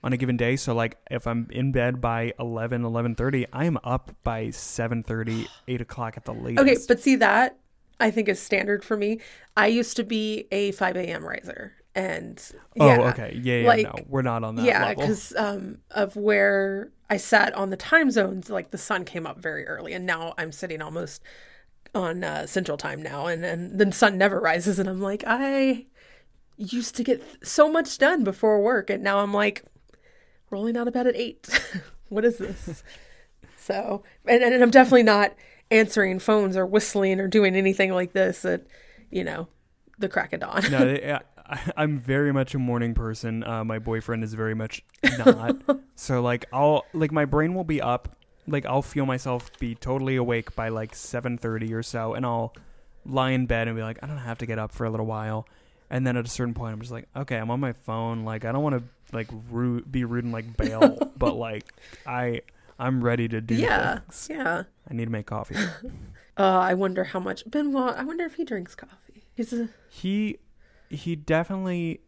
on 0.04 0.12
a 0.12 0.18
given 0.18 0.36
day. 0.36 0.58
So 0.58 0.76
like 0.76 0.98
if 1.10 1.26
I'm 1.26 1.48
in 1.50 1.72
bed 1.72 2.02
by 2.02 2.34
11, 2.40 2.82
11.30, 2.82 3.46
I 3.54 3.64
am 3.64 3.80
up 3.86 4.14
by 4.26 4.48
7.30, 4.48 5.48
8 5.70 5.80
o'clock 5.80 6.18
at 6.18 6.26
the 6.26 6.34
latest. 6.34 6.60
Okay, 6.60 6.78
but 6.90 7.00
see 7.00 7.16
that 7.16 7.58
I 8.02 8.12
think 8.12 8.28
is 8.28 8.42
standard 8.42 8.84
for 8.84 8.98
me. 8.98 9.22
I 9.56 9.68
used 9.68 9.96
to 9.96 10.04
be 10.04 10.46
a 10.52 10.74
5 10.74 10.98
a.m. 10.98 11.24
riser, 11.24 11.72
and 11.96 12.44
oh, 12.82 12.86
yeah, 12.86 13.10
okay, 13.12 13.40
yeah, 13.42 13.60
yeah, 13.60 13.68
like- 13.68 13.86
no, 13.86 13.96
we're 14.10 14.24
not 14.24 14.44
on 14.44 14.56
that 14.56 14.66
yeah, 14.66 14.94
because 14.94 15.34
um, 15.38 15.78
of 15.92 16.18
where 16.18 16.92
I 17.10 17.16
sat 17.16 17.54
on 17.54 17.70
the 17.70 17.78
time 17.78 18.12
zones, 18.12 18.50
like 18.50 18.72
the 18.72 18.78
sun 18.78 19.06
came 19.06 19.26
up 19.26 19.40
very 19.40 19.66
early, 19.66 19.94
and 19.94 20.06
now 20.06 20.34
I'm 20.38 20.52
sitting 20.52 20.82
almost 20.82 21.22
on 21.96 22.24
uh, 22.24 22.46
Central 22.48 22.78
Time 22.78 23.02
now, 23.02 23.28
and 23.28 23.44
and 23.46 23.80
the 23.80 23.92
sun 23.92 24.18
never 24.18 24.40
rises, 24.40 24.80
and 24.80 24.90
I'm 24.90 25.02
like, 25.02 25.24
I 25.28 25.86
used 26.58 26.96
to 26.96 27.04
get 27.04 27.24
so 27.44 27.70
much 27.72 27.98
done 27.98 28.24
before 28.24 28.62
work, 28.62 28.90
and 28.90 29.04
now 29.04 29.20
I'm 29.20 29.34
like 29.34 29.64
rolling 30.50 30.78
out 30.78 30.88
of 30.88 30.94
bed 30.94 31.08
at 31.08 31.16
eight. 31.16 31.48
what 32.10 32.26
is 32.26 32.38
this? 32.38 32.84
so, 33.58 34.04
and 34.26 34.44
and 34.44 34.64
I'm 34.64 34.72
definitely 34.72 35.04
not 35.04 35.34
answering 35.72 36.20
phones 36.20 36.56
or 36.58 36.66
whistling 36.66 37.20
or 37.20 37.28
doing 37.28 37.56
anything 37.56 37.92
like 37.92 38.14
this 38.14 38.46
at 38.46 38.66
you 39.10 39.24
know 39.24 39.48
the 40.00 40.10
crack 40.10 40.34
of 40.34 40.42
dawn. 40.42 40.64
no, 40.72 40.80
they- 40.86 41.18
I, 41.46 41.60
I'm 41.76 42.00
very 42.00 42.32
much 42.32 42.56
a 42.56 42.60
morning 42.60 42.94
person. 42.94 43.44
Uh, 43.44 43.66
my 43.66 43.78
boyfriend 43.78 44.24
is 44.24 44.34
very 44.34 44.56
much 44.56 44.82
not. 45.26 45.58
so 45.96 46.22
like 46.22 46.46
I'll 46.54 46.86
like 46.94 47.12
my 47.12 47.26
brain 47.26 47.54
will 47.54 47.66
be 47.66 47.82
up. 47.82 48.16
Like 48.48 48.66
I'll 48.66 48.82
feel 48.82 49.06
myself 49.06 49.52
be 49.60 49.76
totally 49.76 50.16
awake 50.16 50.56
by 50.56 50.70
like 50.70 50.94
7:30 50.94 51.72
or 51.74 51.84
so, 51.84 52.14
and 52.14 52.26
I'll 52.26 52.54
lie 53.06 53.32
in 53.32 53.46
bed 53.46 53.68
and 53.68 53.76
be 53.78 53.84
like, 53.84 54.00
I 54.02 54.08
don't 54.08 54.18
have 54.18 54.38
to 54.40 54.46
get 54.46 54.60
up 54.60 54.72
for 54.72 54.86
a 54.86 54.90
little 54.90 55.06
while. 55.06 55.48
And 55.90 56.08
then 56.08 56.18
at 56.18 56.26
a 56.26 56.30
certain 56.30 56.54
point, 56.54 56.74
I'm 56.74 56.80
just 56.80 56.92
like, 56.92 57.08
okay, 57.16 57.38
I'm 57.38 57.52
on 57.52 57.60
my 57.60 57.74
phone. 57.74 58.24
Like 58.26 58.46
I 58.46 58.52
don't 58.52 58.64
want 58.64 58.78
to 58.78 59.16
like 59.16 59.30
rude, 59.52 59.92
be 59.92 60.04
rude 60.06 60.24
and 60.24 60.34
like 60.34 60.58
bail, 60.58 61.12
but 61.18 61.36
like 61.36 61.72
I 62.06 62.42
I'm 62.80 63.04
ready 63.04 63.28
to 63.30 63.40
do 63.42 63.56
yeah, 63.56 64.00
things. 64.00 64.28
yeah. 64.32 64.64
I 64.90 64.94
need 64.94 65.06
to 65.06 65.12
make 65.12 65.26
coffee. 65.26 65.56
Uh, 66.36 66.42
I 66.58 66.74
wonder 66.74 67.04
how 67.04 67.20
much 67.20 67.44
Benoit. 67.48 67.96
I 67.96 68.04
wonder 68.04 68.26
if 68.26 68.34
he 68.34 68.44
drinks 68.44 68.74
coffee. 68.74 69.24
He's 69.36 69.54
a 69.54 69.70
He 69.88 70.40
he 70.90 71.16
definitely 71.16 72.02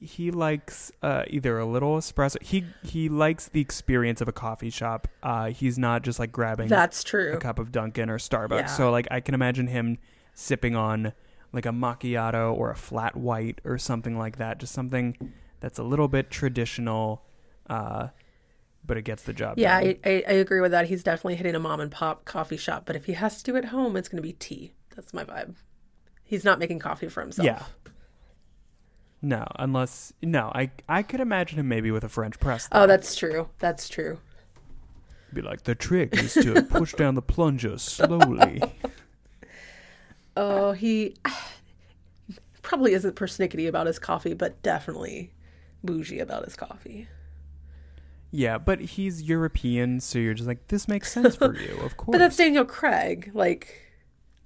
he 0.00 0.30
likes 0.30 0.92
uh, 1.02 1.24
either 1.28 1.58
a 1.58 1.66
little 1.66 1.96
espresso. 1.96 2.42
He 2.42 2.64
he 2.82 3.08
likes 3.08 3.48
the 3.48 3.60
experience 3.60 4.20
of 4.20 4.28
a 4.28 4.32
coffee 4.32 4.70
shop. 4.70 5.08
Uh, 5.22 5.50
he's 5.50 5.78
not 5.78 6.02
just 6.02 6.18
like 6.18 6.32
grabbing 6.32 6.68
that's 6.68 7.02
true 7.02 7.32
a 7.34 7.38
cup 7.38 7.58
of 7.58 7.72
Dunkin' 7.72 8.10
or 8.10 8.18
Starbucks. 8.18 8.58
Yeah. 8.60 8.66
So 8.66 8.90
like 8.90 9.08
I 9.10 9.20
can 9.20 9.34
imagine 9.34 9.66
him 9.66 9.98
sipping 10.34 10.76
on 10.76 11.12
like 11.52 11.66
a 11.66 11.70
macchiato 11.70 12.54
or 12.54 12.70
a 12.70 12.76
flat 12.76 13.16
white 13.16 13.60
or 13.64 13.78
something 13.78 14.18
like 14.18 14.36
that. 14.38 14.58
Just 14.58 14.72
something 14.72 15.32
that's 15.60 15.78
a 15.78 15.82
little 15.82 16.08
bit 16.08 16.30
traditional, 16.30 17.24
uh, 17.68 18.08
but 18.84 18.96
it 18.96 19.02
gets 19.02 19.22
the 19.22 19.32
job 19.32 19.58
Yeah, 19.58 19.80
done. 19.80 19.96
I, 20.04 20.10
I, 20.10 20.24
I 20.28 20.32
agree 20.32 20.60
with 20.60 20.70
that. 20.72 20.86
He's 20.86 21.02
definitely 21.02 21.36
hitting 21.36 21.54
a 21.54 21.60
mom 21.60 21.80
and 21.80 21.90
pop 21.90 22.24
coffee 22.24 22.56
shop, 22.56 22.84
but 22.86 22.96
if 22.96 23.06
he 23.06 23.14
has 23.14 23.38
to 23.38 23.44
do 23.44 23.56
it 23.56 23.64
at 23.64 23.64
home, 23.66 23.96
it's 23.96 24.08
going 24.08 24.22
to 24.22 24.26
be 24.26 24.34
tea. 24.34 24.72
That's 24.94 25.12
my 25.14 25.24
vibe. 25.24 25.56
He's 26.22 26.44
not 26.44 26.58
making 26.58 26.78
coffee 26.78 27.08
for 27.08 27.20
himself. 27.22 27.46
Yeah. 27.46 27.62
No, 29.20 29.46
unless 29.58 30.12
no, 30.22 30.52
I 30.54 30.70
I 30.88 31.02
could 31.02 31.20
imagine 31.20 31.58
him 31.58 31.68
maybe 31.68 31.90
with 31.90 32.04
a 32.04 32.08
French 32.08 32.38
press. 32.38 32.68
Oh, 32.72 32.86
that's 32.86 33.16
true. 33.16 33.48
That's 33.58 33.88
true. 33.88 34.18
Be 35.32 35.42
like, 35.42 35.64
the 35.64 35.74
trick 35.74 36.16
is 36.16 36.34
to 36.34 36.62
push 36.70 36.94
down 36.94 37.14
the 37.14 37.22
plunger 37.22 37.78
slowly. 37.78 38.62
Oh, 40.36 40.70
he 40.72 41.16
probably 42.62 42.92
isn't 42.92 43.16
persnickety 43.16 43.66
about 43.68 43.86
his 43.86 43.98
coffee, 43.98 44.34
but 44.34 44.62
definitely 44.62 45.32
bougie 45.82 46.20
about 46.20 46.44
his 46.44 46.54
coffee. 46.54 47.08
yeah, 48.30 48.58
but 48.58 48.78
he's 48.80 49.22
European, 49.22 49.98
so 50.00 50.18
you're 50.18 50.34
just 50.34 50.46
like, 50.46 50.68
this 50.68 50.86
makes 50.86 51.10
sense 51.10 51.34
for 51.36 51.56
you, 51.56 51.76
of 51.80 51.96
course. 51.96 52.08
But 52.12 52.18
that's 52.18 52.36
Daniel 52.36 52.64
Craig. 52.64 53.30
Like, 53.34 53.87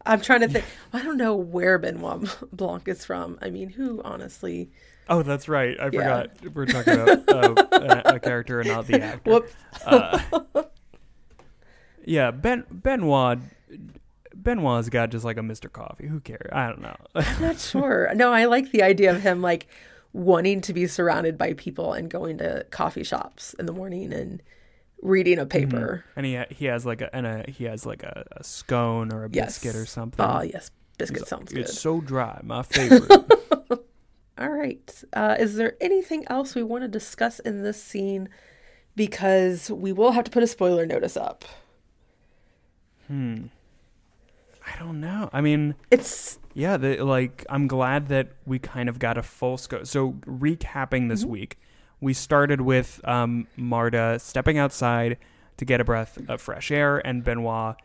I'm 0.05 0.21
trying 0.21 0.41
to 0.41 0.49
think. 0.49 0.65
I 0.93 1.03
don't 1.03 1.17
know 1.17 1.35
where 1.37 1.79
Benoit 1.79 2.29
Blanc 2.53 2.89
is 2.89 3.05
from. 3.05 3.39
I 3.43 3.51
mean, 3.51 3.71
who 3.71 4.03
honestly? 4.05 4.71
oh, 5.09 5.23
that's 5.23 5.49
right. 5.49 5.79
I 5.81 5.85
Yeah. 5.87 5.91
forgot. 5.91 6.55
We're 6.55 6.67
talking 6.67 6.95
about 6.95 7.29
uh, 7.73 8.03
a, 8.07 8.15
a 8.17 8.21
character 8.21 8.61
and 8.61 8.69
not 8.69 8.87
the 8.87 9.01
actor. 9.03 9.31
Whoops. 9.31 9.53
Uh, 9.85 10.21
yeah, 12.05 12.31
Ben 12.31 12.65
Benoit. 12.71 13.39
Benoit's 14.35 14.89
got 14.89 15.11
just 15.11 15.25
like 15.25 15.37
a 15.37 15.41
Mr. 15.43 15.71
Coffee. 15.71 16.07
Who 16.09 16.21
cares? 16.21 16.49
I 16.53 16.67
don't 16.69 16.81
know. 16.81 16.97
I'm 17.15 17.41
not 17.43 17.59
sure. 17.61 18.11
No, 18.15 18.33
I 18.33 18.47
like 18.47 18.73
the 18.73 18.83
idea 18.83 19.11
of 19.15 19.23
him 19.23 19.41
like 19.43 19.67
wanting 20.13 20.61
to 20.63 20.73
be 20.73 20.87
surrounded 20.87 21.39
by 21.39 21.53
people 21.55 21.93
and 21.93 22.11
going 22.11 22.39
to 22.39 22.67
coffee 22.71 23.05
shops 23.05 23.55
in 23.55 23.67
the 23.67 23.73
morning 23.73 24.13
and 24.13 24.43
reading 25.03 25.39
a 25.39 25.45
paper. 25.47 26.05
and 26.17 26.25
he 26.25 26.41
he 26.51 26.65
has 26.67 26.87
like 26.87 27.01
a 27.03 27.15
and 27.15 27.27
a 27.27 27.45
he 27.49 27.65
has 27.65 27.85
like 27.85 28.03
a, 28.03 28.25
a 28.33 28.43
scone 28.45 29.13
or 29.13 29.25
a 29.25 29.29
Yes. 29.31 29.59
biscuit 29.59 29.77
or 29.81 29.85
something. 29.87 30.25
Oh, 30.25 30.41
yes. 30.43 30.71
Biscuit 30.99 31.17
He's 31.19 31.23
like, 31.23 31.29
sounds 31.29 31.53
good. 31.53 31.61
It's 31.63 31.79
so 31.79 32.01
dry, 32.01 32.41
my 32.45 32.63
favorite. 32.77 33.11
All 34.39 34.49
right. 34.49 35.05
Uh, 35.13 35.37
is 35.39 35.57
there 35.57 35.77
anything 35.81 36.25
else 36.29 36.55
we 36.55 36.63
want 36.63 36.83
to 36.83 36.89
discuss 36.89 37.39
in 37.41 37.63
this 37.63 37.83
scene? 37.83 38.29
Because 38.97 39.71
we 39.71 39.93
will 39.93 40.13
have 40.13 40.25
to 40.25 40.31
put 40.31 40.43
a 40.43 40.47
spoiler 40.47 40.87
notice 40.87 41.17
up. 41.17 41.45
hmm. 43.09 43.45
I 44.67 44.79
don't 44.79 45.01
know. 45.01 45.29
I 45.33 45.41
mean, 45.41 45.75
It's 45.91 46.39
Yeah, 46.55 46.77
the, 46.77 47.03
like 47.05 47.45
I'm 47.51 47.67
glad 47.67 48.09
that 48.09 48.29
we 48.47 48.59
kind 48.59 48.89
of 48.89 48.99
got 48.99 49.19
a 49.19 49.23
full 49.23 49.57
scope. 49.59 49.87
So 49.87 50.13
recapping 50.27 51.09
this 51.09 51.25
week, 51.25 51.59
we 52.03 52.13
started 52.13 52.61
with 52.61 53.01
um, 53.05 53.47
Marta 53.57 54.19
stepping 54.19 54.59
outside 54.59 55.17
to 55.57 55.65
get 55.65 55.81
a 55.81 55.85
breath 55.85 56.19
of 56.29 56.41
fresh 56.41 56.73
air, 56.73 56.99
and 56.99 57.23
Benoit 57.23 57.77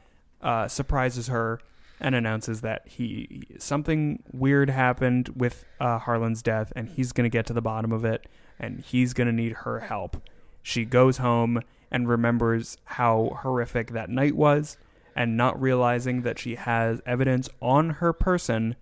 uh, 0.41 0.67
surprises 0.67 1.27
her 1.27 1.61
and 1.99 2.15
announces 2.15 2.61
that 2.61 2.87
he 2.87 3.43
something 3.59 4.23
weird 4.33 4.71
happened 4.71 5.29
with 5.35 5.65
uh, 5.79 5.99
Harlan's 5.99 6.41
death, 6.41 6.73
and 6.75 6.89
he's 6.89 7.11
gonna 7.11 7.29
get 7.29 7.45
to 7.45 7.53
the 7.53 7.61
bottom 7.61 7.91
of 7.91 8.03
it, 8.03 8.27
and 8.59 8.79
he's 8.79 9.13
gonna 9.13 9.31
need 9.31 9.51
her 9.51 9.81
help. 9.81 10.17
She 10.63 10.83
goes 10.83 11.17
home 11.17 11.61
and 11.91 12.09
remembers 12.09 12.77
how 12.85 13.37
horrific 13.43 13.91
that 13.91 14.09
night 14.09 14.35
was, 14.35 14.77
and 15.15 15.37
not 15.37 15.61
realizing 15.61 16.23
that 16.23 16.39
she 16.39 16.55
has 16.55 17.01
evidence 17.05 17.49
on 17.61 17.91
her 17.91 18.13
person, 18.13 18.75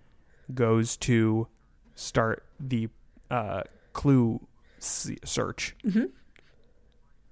goes 0.54 0.96
to 0.96 1.46
start 1.94 2.42
the 2.58 2.88
uh, 3.30 3.62
clue 3.92 4.40
search. 5.24 5.74
Mhm. 5.84 6.10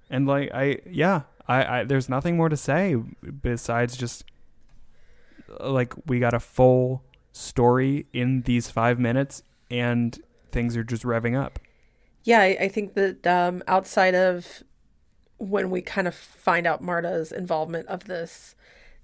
And 0.09 0.27
like 0.27 0.51
I, 0.53 0.79
yeah, 0.89 1.21
I, 1.47 1.79
I, 1.79 1.83
there's 1.83 2.09
nothing 2.09 2.37
more 2.37 2.49
to 2.49 2.57
say 2.57 2.95
besides 3.41 3.97
just 3.97 4.23
like 5.59 5.93
we 6.05 6.19
got 6.19 6.33
a 6.33 6.39
full 6.39 7.03
story 7.31 8.05
in 8.13 8.41
these 8.43 8.69
five 8.69 8.99
minutes, 8.99 9.43
and 9.69 10.17
things 10.51 10.77
are 10.77 10.83
just 10.83 11.03
revving 11.03 11.37
up. 11.39 11.59
yeah. 12.23 12.39
I, 12.41 12.57
I 12.61 12.67
think 12.69 12.93
that 12.93 13.25
um, 13.27 13.61
outside 13.67 14.15
of 14.15 14.63
when 15.37 15.69
we 15.69 15.81
kind 15.81 16.07
of 16.07 16.15
find 16.15 16.65
out 16.65 16.81
Marta's 16.81 17.31
involvement 17.31 17.87
of 17.87 18.05
this, 18.05 18.55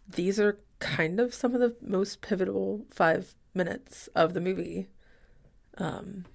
these 0.08 0.39
are 0.39 0.60
kind 0.79 1.20
of 1.20 1.34
some 1.34 1.53
of 1.53 1.60
the 1.60 1.75
most 1.81 2.22
pivotal 2.22 2.86
five 2.89 3.36
minutes 3.53 4.08
of 4.15 4.34
the 4.34 4.39
movie. 4.41 4.88
Um, 5.77 6.25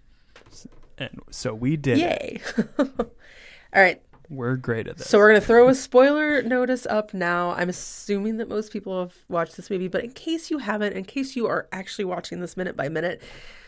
And 0.98 1.20
so 1.30 1.54
we 1.54 1.76
did. 1.76 1.98
yay! 1.98 2.40
All 2.78 3.82
right, 3.82 4.00
We're 4.30 4.56
great 4.56 4.86
at 4.88 4.96
this. 4.96 5.08
So 5.08 5.18
we're 5.18 5.28
gonna 5.28 5.40
throw 5.42 5.68
a 5.68 5.74
spoiler 5.74 6.40
notice 6.42 6.86
up 6.86 7.12
now. 7.12 7.50
I'm 7.50 7.68
assuming 7.68 8.38
that 8.38 8.48
most 8.48 8.72
people 8.72 8.98
have 9.00 9.14
watched 9.28 9.56
this 9.56 9.68
movie, 9.68 9.88
but 9.88 10.04
in 10.04 10.10
case 10.12 10.50
you 10.50 10.58
haven't, 10.58 10.94
in 10.94 11.04
case 11.04 11.36
you 11.36 11.46
are 11.46 11.68
actually 11.72 12.06
watching 12.06 12.40
this 12.40 12.56
minute 12.56 12.76
by 12.76 12.88
minute, 12.88 13.20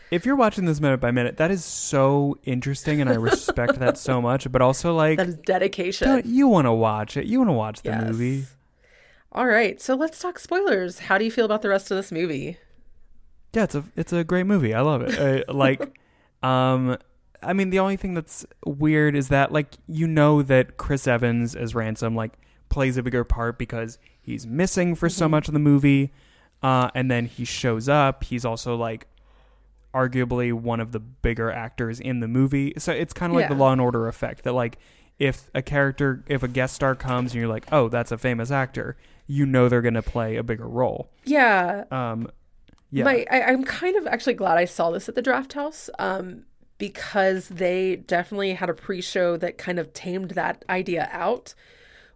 if 0.09 0.25
you're 0.25 0.35
watching 0.35 0.65
this 0.65 0.81
minute 0.81 0.99
by 0.99 1.11
minute, 1.11 1.37
that 1.37 1.51
is 1.51 1.63
so 1.63 2.35
interesting, 2.43 2.99
and 2.99 3.09
I 3.11 3.13
respect 3.15 3.77
that 3.77 3.95
so 3.99 4.19
much. 4.29 4.51
But 4.51 4.63
also, 4.63 4.95
like, 4.95 5.17
That 5.19 5.27
is 5.27 5.35
dedication. 5.35 6.23
you 6.25 6.47
want 6.47 6.65
to 6.65 6.73
watch 6.73 7.15
it. 7.15 7.25
You 7.27 7.37
want 7.39 7.49
to 7.49 7.53
watch 7.53 7.81
the 7.83 7.89
Yes. 7.89 8.03
movie. 8.07 8.45
All 9.31 9.45
right, 9.45 9.79
so 9.79 9.93
let's 9.93 10.17
talk 10.19 10.39
spoilers. 10.39 10.97
How 10.99 11.19
do 11.19 11.25
you 11.25 11.29
feel 11.29 11.45
about 11.45 11.61
the 11.61 11.69
rest 11.69 11.91
of 11.91 11.97
this 11.97 12.11
movie? 12.11 12.57
Yeah, 13.53 13.65
it's 13.65 13.75
a 13.75 13.83
it's 13.95 14.11
a 14.13 14.23
great 14.23 14.45
movie. 14.47 14.73
I 14.73 14.81
love 14.81 15.03
it. 15.03 15.19
Uh, 15.47 15.53
like, 15.53 15.95
um, 16.43 16.97
I 17.41 17.53
mean, 17.53 17.69
the 17.69 17.79
only 17.79 17.95
thing 17.97 18.13
that's 18.13 18.45
weird 18.65 19.15
is 19.15 19.29
that 19.29 19.51
like 19.51 19.73
you 19.87 20.07
know 20.07 20.41
that 20.43 20.77
Chris 20.77 21.07
Evans 21.07 21.55
as 21.55 21.73
Ransom 21.75 22.15
like 22.15 22.33
plays 22.69 22.97
a 22.97 23.03
bigger 23.03 23.23
part 23.23 23.57
because 23.57 23.97
he's 24.21 24.45
missing 24.45 24.93
for 24.95 25.09
so 25.09 25.27
Mhm. 25.27 25.31
much 25.31 25.47
of 25.47 25.53
the 25.53 25.59
movie, 25.59 26.11
uh, 26.61 26.89
and 26.93 27.09
then 27.09 27.25
he 27.25 27.45
shows 27.45 27.87
up. 27.89 28.23
He's 28.25 28.45
also 28.45 28.75
like 28.75 29.07
arguably 29.93 30.53
one 30.53 30.79
of 30.79 30.91
the 30.91 30.99
bigger 30.99 31.51
actors 31.51 31.99
in 31.99 32.19
the 32.19 32.27
movie. 32.27 32.73
So 32.77 32.91
it's 32.91 33.13
kind 33.13 33.31
of 33.31 33.35
like 33.37 33.49
the 33.49 33.55
Law 33.55 33.71
and 33.71 33.81
Order 33.81 34.07
effect 34.07 34.43
that 34.43 34.53
like 34.53 34.77
if 35.17 35.49
a 35.55 35.61
character 35.61 36.23
if 36.27 36.43
a 36.43 36.47
guest 36.47 36.75
star 36.75 36.95
comes 36.95 37.31
and 37.33 37.39
you're 37.41 37.49
like, 37.49 37.65
oh, 37.71 37.89
that's 37.89 38.11
a 38.11 38.17
famous 38.17 38.51
actor, 38.51 38.97
you 39.27 39.45
know 39.45 39.67
they're 39.67 39.81
gonna 39.81 40.01
play 40.03 40.35
a 40.35 40.43
bigger 40.43 40.67
role. 40.67 41.09
Yeah, 41.25 41.85
Um, 41.91 42.29
yeah. 42.91 43.03
My, 43.03 43.25
I, 43.31 43.41
I'm 43.43 43.63
kind 43.63 43.95
of 43.95 44.05
actually 44.07 44.35
glad 44.35 44.57
I 44.57 44.65
saw 44.65 44.91
this 44.91 45.09
at 45.09 45.15
the 45.15 45.21
Drafthouse 45.23 45.89
um, 45.97 46.43
because 46.79 47.49
they 47.49 47.97
definitely 47.97 48.53
had 48.53 48.69
a 48.69 48.73
pre-show 48.73 49.37
that 49.37 49.59
kind 49.59 49.77
of 49.77 49.93
tamed 49.93 50.31
that 50.31 50.65
idea 50.67 51.07
out, 51.11 51.53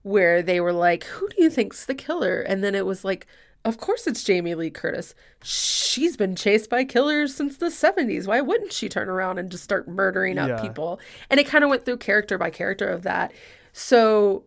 where 0.01 0.41
they 0.41 0.59
were 0.59 0.73
like, 0.73 1.03
"Who 1.03 1.29
do 1.29 1.35
you 1.43 1.51
think's 1.51 1.85
the 1.85 1.93
killer?" 1.93 2.41
And 2.41 2.63
then 2.63 2.73
it 2.73 2.87
was 2.87 3.05
like, 3.05 3.27
"Of 3.63 3.77
course 3.77 4.07
it's 4.07 4.23
Jamie 4.23 4.55
Lee 4.55 4.71
Curtis. 4.71 5.13
She's 5.43 6.17
been 6.17 6.35
chased 6.35 6.69
by 6.69 6.83
killers 6.85 7.35
since 7.35 7.57
the 7.57 7.69
70s. 7.69 8.25
Why 8.27 8.41
wouldn't 8.41 8.73
she 8.73 8.89
turn 8.89 9.07
around 9.07 9.37
and 9.37 9.51
just 9.51 9.63
start 9.63 9.87
murdering 9.87 10.39
up 10.39 10.49
Yeah. 10.49 10.61
people?" 10.61 10.99
And 11.29 11.39
it 11.39 11.47
kind 11.47 11.63
of 11.63 11.69
went 11.69 11.85
through 11.85 11.97
character 11.97 12.37
by 12.37 12.49
character 12.49 12.87
of 12.87 13.03
that. 13.03 13.31
So, 13.71 14.43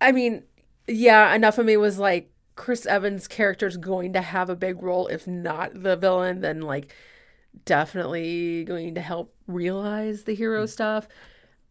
I 0.00 0.12
mean, 0.12 0.42
yeah, 0.88 1.34
enough 1.34 1.58
of 1.58 1.66
me 1.66 1.76
was 1.76 1.98
like 1.98 2.30
Chris 2.56 2.84
Evans' 2.86 3.28
character 3.28 3.66
is 3.66 3.76
going 3.76 4.12
to 4.14 4.20
have 4.20 4.50
a 4.50 4.56
big 4.56 4.82
role. 4.82 5.06
If 5.06 5.26
not 5.26 5.82
the 5.82 5.96
villain, 5.96 6.40
then 6.40 6.60
like 6.60 6.94
definitely 7.64 8.64
going 8.64 8.94
to 8.94 9.00
help 9.00 9.34
realize 9.46 10.24
the 10.24 10.32
Mm. 10.32 10.36
hero 10.38 10.66
stuff. 10.66 11.08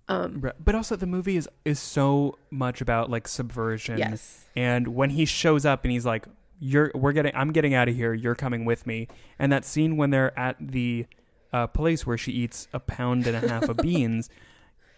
Um, 0.07 0.41
Right. 0.41 0.53
But 0.63 0.75
also 0.75 0.95
the 0.95 1.05
movie 1.07 1.37
is 1.37 1.47
is 1.63 1.79
so 1.79 2.37
much 2.49 2.81
about 2.81 3.09
like 3.09 3.27
subversion. 3.27 3.97
yes. 3.97 4.45
And 4.55 4.89
when 4.89 5.11
he 5.11 5.25
shows 5.25 5.65
up 5.65 5.83
and 5.85 5.91
he's 5.91 6.05
like, 6.05 6.25
"You're 6.59 6.91
we're 6.93 7.13
getting 7.13 7.31
I'm 7.35 7.51
getting 7.51 7.73
out 7.73 7.87
of 7.87 7.95
here. 7.95 8.13
You're 8.13 8.35
coming 8.35 8.65
with 8.65 8.85
me." 8.85 9.07
And 9.39 9.51
that 9.51 9.63
scene 9.63 9.95
when 9.97 10.09
they're 10.09 10.37
at 10.37 10.57
the 10.59 11.05
uh, 11.53 11.67
place 11.67 12.05
where 12.05 12.17
she 12.17 12.31
eats 12.31 12.67
a 12.73 12.79
pound 12.79 13.27
and 13.27 13.35
a 13.37 13.47
half 13.47 13.69
of 13.69 13.77
beans, 13.81 14.29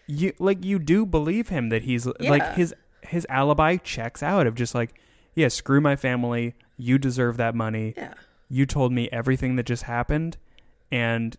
you 0.06 0.32
like 0.38 0.64
you 0.64 0.78
do 0.78 1.06
believe 1.06 1.48
him 1.48 1.68
that 1.68 1.82
he's 1.82 2.06
like 2.18 2.54
his 2.54 2.74
his 3.02 3.26
alibi 3.28 3.76
checks 3.76 4.22
out 4.22 4.46
of 4.46 4.54
just 4.56 4.74
like, 4.74 4.98
"Yeah, 5.34 5.48
screw 5.48 5.80
my 5.80 5.94
family. 5.96 6.54
You 6.76 6.98
deserve 6.98 7.36
that 7.36 7.54
money. 7.54 7.94
Yeah. 7.96 8.14
You 8.48 8.66
told 8.66 8.92
me 8.92 9.08
everything 9.12 9.54
that 9.56 9.66
just 9.66 9.84
happened, 9.84 10.36
and 10.94 11.36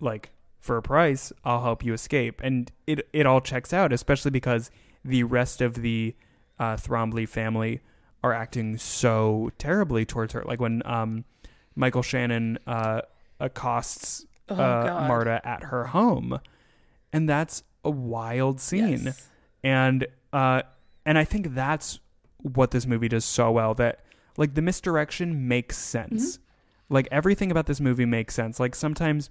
like." 0.00 0.30
For 0.60 0.76
a 0.76 0.82
price, 0.82 1.32
I'll 1.44 1.64
help 1.64 1.84
you 1.84 1.92
escape, 1.92 2.40
and 2.44 2.70
it 2.86 3.08
it 3.12 3.26
all 3.26 3.40
checks 3.40 3.72
out, 3.72 3.92
especially 3.92 4.30
because 4.30 4.70
the 5.04 5.24
rest 5.24 5.60
of 5.60 5.74
the 5.74 6.14
uh, 6.56 6.76
Thrombey 6.76 7.28
family 7.28 7.80
are 8.22 8.32
acting 8.32 8.78
so 8.78 9.50
terribly 9.58 10.04
towards 10.04 10.34
her. 10.34 10.44
Like 10.44 10.60
when 10.60 10.80
um, 10.86 11.24
Michael 11.74 12.02
Shannon 12.02 12.60
uh, 12.64 13.00
accosts 13.40 14.24
Oh 14.48 14.54
uh, 14.54 15.04
Marta 15.08 15.40
at 15.44 15.64
her 15.64 15.86
home, 15.86 16.40
and 17.12 17.28
that's 17.28 17.62
a 17.84 17.90
wild 17.90 18.60
scene. 18.60 19.04
Yes. 19.06 19.28
And 19.62 20.06
uh, 20.32 20.62
and 21.04 21.18
I 21.18 21.24
think 21.24 21.54
that's 21.54 22.00
what 22.38 22.70
this 22.70 22.86
movie 22.86 23.08
does 23.08 23.24
so 23.24 23.50
well. 23.50 23.74
That 23.74 24.04
like 24.36 24.54
the 24.54 24.62
misdirection 24.62 25.48
makes 25.48 25.76
sense. 25.78 26.36
Mm-hmm. 26.36 26.41
Like 26.92 27.08
everything 27.10 27.50
about 27.50 27.66
this 27.66 27.80
movie 27.80 28.04
makes 28.06 28.34
sense. 28.34 28.60
Like 28.60 28.74
sometimes. 28.74 29.30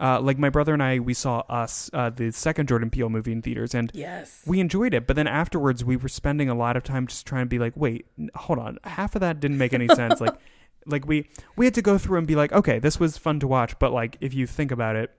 Uh, 0.00 0.20
like 0.20 0.36
my 0.36 0.48
brother 0.48 0.72
and 0.72 0.82
I, 0.82 0.98
we 0.98 1.14
saw 1.14 1.40
Us, 1.48 1.88
uh, 1.92 2.10
the 2.10 2.32
second 2.32 2.66
Jordan 2.66 2.90
Peele 2.90 3.08
movie 3.08 3.30
in 3.30 3.40
theaters, 3.40 3.72
and 3.72 3.88
Yes. 3.94 4.42
we 4.44 4.58
enjoyed 4.58 4.94
it, 4.94 5.06
but 5.06 5.14
then 5.14 5.28
afterwards 5.28 5.84
we 5.84 5.96
were 5.96 6.08
spending 6.08 6.48
a 6.48 6.56
lot 6.56 6.76
of 6.76 6.82
time 6.82 7.06
just 7.06 7.24
trying 7.24 7.42
to 7.44 7.48
be 7.48 7.60
like, 7.60 7.74
wait, 7.76 8.06
n- 8.18 8.28
hold 8.34 8.58
on, 8.58 8.78
half 8.82 9.14
of 9.14 9.20
that 9.20 9.38
didn't 9.38 9.58
make 9.58 9.72
any 9.72 9.86
sense. 9.86 10.20
like, 10.20 10.34
like 10.86 11.06
we 11.06 11.28
we 11.54 11.66
had 11.66 11.74
to 11.74 11.82
go 11.82 11.98
through 11.98 12.18
and 12.18 12.26
be 12.26 12.34
like, 12.34 12.50
okay, 12.52 12.80
this 12.80 12.98
was 12.98 13.16
fun 13.16 13.38
to 13.40 13.46
watch, 13.46 13.78
but 13.78 13.92
like 13.92 14.16
if 14.20 14.34
you 14.34 14.44
think 14.44 14.72
about 14.72 14.96
it, 14.96 15.12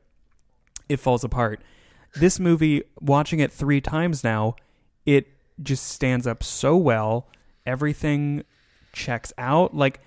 it 0.89 0.97
falls 0.99 1.23
apart. 1.23 1.61
This 2.15 2.37
movie, 2.37 2.83
watching 2.99 3.39
it 3.39 3.53
three 3.53 3.79
times 3.79 4.21
now, 4.21 4.55
it 5.05 5.27
just 5.61 5.87
stands 5.87 6.27
up 6.27 6.43
so 6.43 6.75
well. 6.75 7.27
Everything 7.65 8.43
checks 8.91 9.31
out. 9.37 9.73
Like 9.73 10.01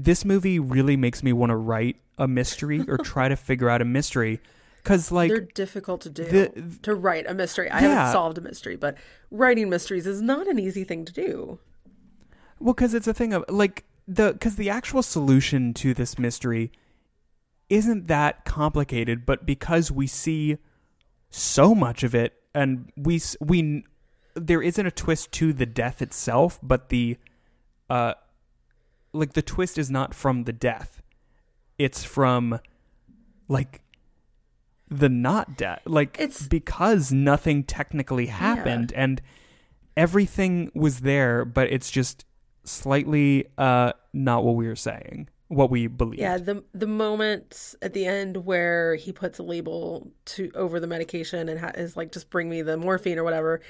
this 0.00 0.24
movie 0.24 0.58
really 0.58 0.96
makes 0.96 1.22
me 1.22 1.32
want 1.32 1.50
to 1.50 1.56
write 1.56 1.96
a 2.18 2.28
mystery 2.28 2.84
or 2.88 2.98
try 3.04 3.28
to 3.28 3.36
figure 3.36 3.68
out 3.68 3.82
a 3.82 3.84
mystery, 3.84 4.40
because 4.82 5.10
like 5.10 5.28
They're 5.30 5.40
difficult 5.40 6.00
to 6.02 6.10
do 6.10 6.24
the- 6.24 6.78
to 6.82 6.94
write 6.94 7.26
a 7.28 7.34
mystery. 7.34 7.68
I 7.70 7.80
Yeah. 7.80 7.88
haven't 7.88 8.12
solved 8.12 8.38
a 8.38 8.40
mystery, 8.40 8.76
but 8.76 8.96
writing 9.30 9.68
mysteries 9.68 10.06
is 10.06 10.22
not 10.22 10.46
an 10.46 10.58
easy 10.58 10.84
thing 10.84 11.04
to 11.04 11.12
do. 11.12 11.58
Well, 12.60 12.74
because 12.74 12.94
it's 12.94 13.06
a 13.08 13.14
thing 13.14 13.32
of 13.32 13.44
like 13.48 13.84
the 14.06 14.32
because 14.32 14.56
the 14.56 14.70
actual 14.70 15.02
solution 15.02 15.74
to 15.74 15.94
this 15.94 16.18
mystery 16.18 16.70
isn't 17.68 18.06
that 18.08 18.44
complicated, 18.44 19.26
but 19.26 19.44
because 19.44 19.90
we 19.92 20.06
see 20.06 20.56
so 21.30 21.74
much 21.74 22.02
of 22.02 22.14
it, 22.14 22.34
and 22.54 22.90
we 22.96 23.16
s- 23.16 23.36
we 23.40 23.84
there 24.34 24.62
isn't 24.62 24.86
a 24.86 24.90
twist 24.90 25.32
to 25.32 25.52
the 25.52 25.66
death 25.66 26.00
itself, 26.00 26.58
but 26.62 26.88
the 26.88 27.16
uh 27.90 28.14
like 29.12 29.32
the 29.32 29.42
twist 29.42 29.78
is 29.78 29.90
not 29.90 30.14
from 30.14 30.44
the 30.44 30.52
death, 30.52 31.02
it's 31.78 32.04
from 32.04 32.60
like 33.48 33.82
the 34.90 35.08
not 35.08 35.56
death, 35.56 35.80
like 35.86 36.18
It's- 36.18 36.46
because 36.46 37.12
nothing 37.12 37.62
technically 37.64 38.26
happened 38.26 38.92
and 38.94 39.20
everything 39.96 40.70
was 40.74 41.00
there, 41.00 41.44
but 41.44 41.70
it's 41.72 41.90
just 41.90 42.24
slightly 42.64 43.46
uh 43.56 43.92
not 44.12 44.44
what 44.44 44.54
we 44.54 44.66
were 44.66 44.76
saying, 44.76 45.28
what 45.48 45.70
we 45.70 45.86
believe. 45.86 46.20
Yeah, 46.20 46.36
the 46.38 46.62
the 46.74 46.86
moment 46.86 47.74
at 47.80 47.94
the 47.94 48.04
end 48.06 48.44
where 48.44 48.94
he 48.96 49.12
puts 49.12 49.38
a 49.38 49.42
label 49.42 50.10
to 50.26 50.50
over 50.54 50.78
the 50.80 50.86
medication 50.86 51.48
and 51.48 51.58
ha- 51.60 51.72
is 51.74 51.96
like, 51.96 52.12
just 52.12 52.28
bring 52.30 52.48
me 52.50 52.60
the 52.62 52.76
morphine 52.76 53.18
or 53.18 53.24
whatever, 53.24 53.60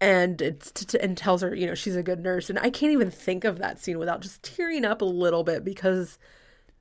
and 0.00 0.40
it's 0.42 0.70
t- 0.72 0.84
t- 0.84 0.98
and 1.00 1.16
tells 1.16 1.42
her, 1.42 1.54
you 1.54 1.66
know, 1.66 1.74
she's 1.74 1.96
a 1.96 2.02
good 2.02 2.20
nurse, 2.20 2.50
and 2.50 2.58
I 2.58 2.70
can't 2.70 2.92
even 2.92 3.10
think 3.10 3.44
of 3.44 3.58
that 3.58 3.78
scene 3.78 3.98
without 3.98 4.20
just 4.20 4.42
tearing 4.42 4.84
up 4.84 5.00
a 5.00 5.06
little 5.06 5.44
bit 5.44 5.64
because 5.64 6.18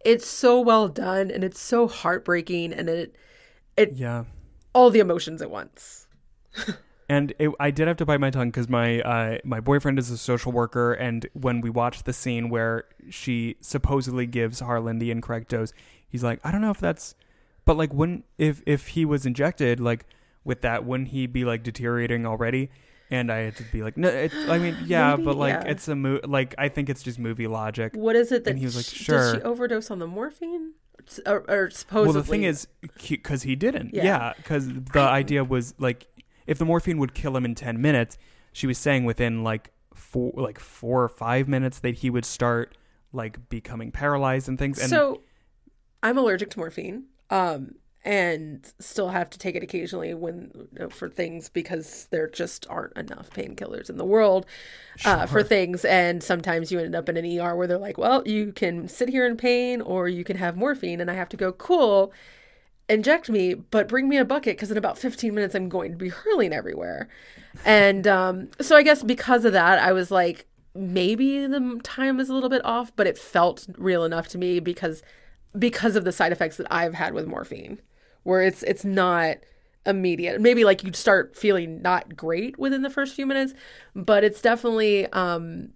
it's 0.04 0.26
so 0.28 0.60
well 0.60 0.88
done 0.89 1.32
and 1.32 1.43
it's 1.43 1.60
so 1.60 1.88
heartbreaking 1.88 2.73
and 2.73 2.89
it 2.89 3.15
it 3.78 3.93
Yeah. 3.93 4.26
all 4.73 4.89
the 4.89 4.99
emotions 4.99 5.41
at 5.41 5.49
once. 5.49 6.08
And 7.10 7.34
it, 7.38 7.52
I 7.60 7.69
did 7.69 7.88
have 7.88 7.97
to 7.97 8.06
bite 8.06 8.19
my 8.21 8.30
tongue 8.30 8.49
because 8.49 8.69
my 8.69 9.02
uh, 9.02 9.38
my 9.43 9.60
boyfriend 9.60 9.99
is 9.99 10.10
a 10.10 10.17
social 10.17 10.52
worker, 10.52 10.93
and 10.93 11.28
when 11.34 11.60
we 11.62 11.69
watched 11.69 12.06
the 12.06 12.13
scene 12.13 12.49
where 12.49 12.86
she 13.10 13.58
supposedly 13.60 14.26
gives 14.26 14.62
Harlan 14.62 14.99
the 14.99 15.12
incorrect 15.12 15.49
dose, 15.49 15.73
he's 16.08 16.23
like, 16.23 16.39
I 16.43 16.52
don't 16.52 16.62
know 16.62 16.71
if 16.71 16.80
that's, 16.80 17.13
but 17.65 17.76
like, 17.78 17.93
when 17.93 18.23
if 18.38 18.62
if 18.65 18.89
he 18.89 19.04
was 19.06 19.26
injected 19.26 19.80
like 19.82 20.06
with 20.45 20.62
that, 20.62 20.86
wouldn't 20.86 21.10
he 21.10 21.28
be 21.28 21.43
like 21.43 21.62
deteriorating 21.62 22.26
already? 22.26 22.69
And 23.13 23.32
I 23.32 23.39
had 23.39 23.56
to 23.58 23.63
be 23.63 23.84
like, 23.84 23.95
no, 23.95 24.08
it's, 24.10 24.34
I 24.36 24.58
mean, 24.58 24.76
yeah, 24.86 25.12
Maybe, 25.12 25.23
but 25.26 25.38
like, 25.38 25.54
yeah. 25.54 25.71
it's 25.71 25.88
a 25.88 25.95
movie. 25.95 26.26
like 26.28 26.56
I 26.58 26.67
think 26.69 26.89
it's 26.89 27.04
just 27.04 27.19
movie 27.19 27.47
logic. 27.47 27.95
What 27.95 28.15
is 28.15 28.32
it 28.32 28.43
that 28.45 28.52
And 28.52 28.60
he 28.60 28.65
was 28.65 28.76
like, 28.76 28.86
sh- 28.86 29.08
does 29.08 29.36
she 29.36 29.41
overdose 29.41 29.91
on 29.91 29.99
the 29.99 30.08
morphine? 30.08 30.73
Or, 31.26 31.43
or 31.49 31.69
supposedly, 31.69 32.13
Well, 32.13 32.23
the 32.23 32.28
thing 32.30 32.43
is, 32.43 32.67
because 33.10 33.43
he 33.43 33.56
didn't. 33.56 33.93
Yeah. 33.93 34.04
Yeah, 34.04 34.34
because 34.38 34.67
the 34.67 34.99
idea 35.21 35.43
was 35.43 35.73
like, 35.78 36.08
if 36.47 36.58
the 36.58 36.65
morphine 36.65 36.97
would 36.97 37.13
kill 37.13 37.36
him 37.38 37.45
in 37.45 37.56
ten 37.56 37.82
minutes, 37.82 38.17
she 38.52 38.67
was 38.67 38.78
saying 38.78 39.06
within 39.06 39.43
like 39.43 39.71
four, 39.93 40.32
like 40.36 40.60
four 40.60 41.04
or 41.04 41.10
five 41.10 41.47
minutes 41.47 41.80
that 41.80 41.95
he 41.95 42.10
would 42.10 42.26
start 42.26 42.76
like 43.12 43.47
becoming 43.49 43.91
paralyzed 43.91 44.47
and 44.49 44.58
things. 44.58 44.80
And 44.80 44.89
so 44.89 45.21
I'm 46.02 46.17
allergic 46.17 46.49
to 46.52 46.60
morphine, 46.60 47.04
um, 47.30 47.76
and 48.06 48.74
still 48.80 49.10
have 49.10 49.30
to 49.30 49.39
take 49.39 49.56
it 49.56 49.63
occasionally 49.63 50.13
when 50.13 50.52
you 50.54 50.80
know, 50.80 50.89
for 50.89 51.10
things 51.10 51.48
because 51.50 52.08
there 52.12 52.28
just 52.28 52.68
aren't 52.70 52.96
enough 52.98 53.30
painkillers 53.30 53.89
in 53.89 53.98
the 53.98 54.06
world 54.06 54.46
uh, 55.06 55.26
for 55.26 55.42
things. 55.42 55.86
And 55.86 56.22
sometimes 56.22 56.72
you 56.72 56.80
end 56.80 56.96
up 56.96 57.08
in 57.08 57.16
an 57.16 57.39
ER 57.39 57.56
where 57.56 57.68
they're 57.68 57.78
like, 57.78 57.98
"Well, 57.98 58.22
you 58.26 58.52
can 58.52 58.88
sit 58.88 59.10
here 59.10 59.26
in 59.26 59.38
pain, 59.38 59.82
or 59.82 60.08
you 60.10 60.24
can 60.24 60.38
have 60.38 60.58
morphine," 60.58 61.00
and 61.00 61.10
I 61.10 61.13
have 61.13 61.30
to 61.30 61.38
go, 61.38 61.52
"Cool." 61.52 62.12
Inject 62.89 63.30
me, 63.30 63.54
but 63.54 63.88
bring 63.88 64.10
me 64.10 64.18
a 64.18 64.26
bucket 64.26 64.58
because 64.58 64.70
in 64.70 64.78
about 64.78 64.98
15 64.98 65.34
minutes 65.34 65.56
I'm 65.56 65.70
going 65.70 65.92
to 65.92 65.98
be 65.98 66.10
hurling 66.10 66.52
everywhere. 66.52 67.08
And 67.63 68.06
um, 68.06 68.50
so 68.60 68.76
I 68.76 68.84
guess 68.84 69.02
because 69.02 69.46
of 69.46 69.54
that, 69.54 69.80
I 69.80 69.94
was 69.94 70.12
like, 70.12 70.48
maybe 70.76 71.48
the 71.48 71.80
time 71.82 72.20
is 72.20 72.28
a 72.28 72.34
little 72.34 72.50
bit 72.50 72.63
off, 72.66 72.94
but 72.98 73.08
it 73.08 73.18
felt 73.18 73.68
real 73.78 74.04
enough 74.04 74.28
to 74.30 74.38
me 74.38 74.60
because 74.60 75.02
because 75.58 75.96
of 75.96 76.04
the 76.04 76.12
side 76.12 76.34
effects 76.34 76.58
that 76.58 76.68
I've 76.72 76.96
had 76.96 77.13
with 77.13 77.26
morphine, 77.26 77.80
where 78.24 78.42
it's 78.42 78.64
it's 78.64 78.84
not 78.84 79.38
immediate. 79.86 80.40
Maybe 80.42 80.64
like 80.64 80.84
you 80.84 80.94
start 80.94 81.36
feeling 81.36 81.82
not 81.82 82.16
great 82.16 82.58
within 82.58 82.82
the 82.82 82.90
first 82.90 83.16
few 83.16 83.26
minutes, 83.26 83.54
but 83.96 84.24
it's 84.24 84.42
definitely 84.42 85.08
um 85.08 85.70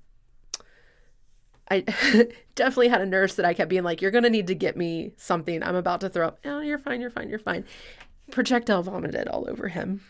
I 1.69 1.81
definitely 2.55 2.87
had 2.87 3.01
a 3.01 3.05
nurse 3.05 3.35
that 3.35 3.45
I 3.45 3.53
kept 3.53 3.69
being 3.69 3.83
like, 3.83 4.01
"You're 4.01 4.11
gonna 4.11 4.29
need 4.29 4.47
to 4.47 4.55
get 4.55 4.77
me 4.77 5.13
something. 5.17 5.61
I'm 5.63 5.75
about 5.75 6.01
to 6.01 6.09
throw 6.09 6.27
up." 6.27 6.39
Oh, 6.45 6.61
you're 6.61 6.79
fine. 6.79 7.01
You're 7.01 7.09
fine. 7.09 7.29
You're 7.29 7.39
fine. 7.39 7.65
Projectile 8.31 8.83
vomited 8.83 9.27
all 9.27 9.49
over 9.49 9.67
him. 9.67 10.01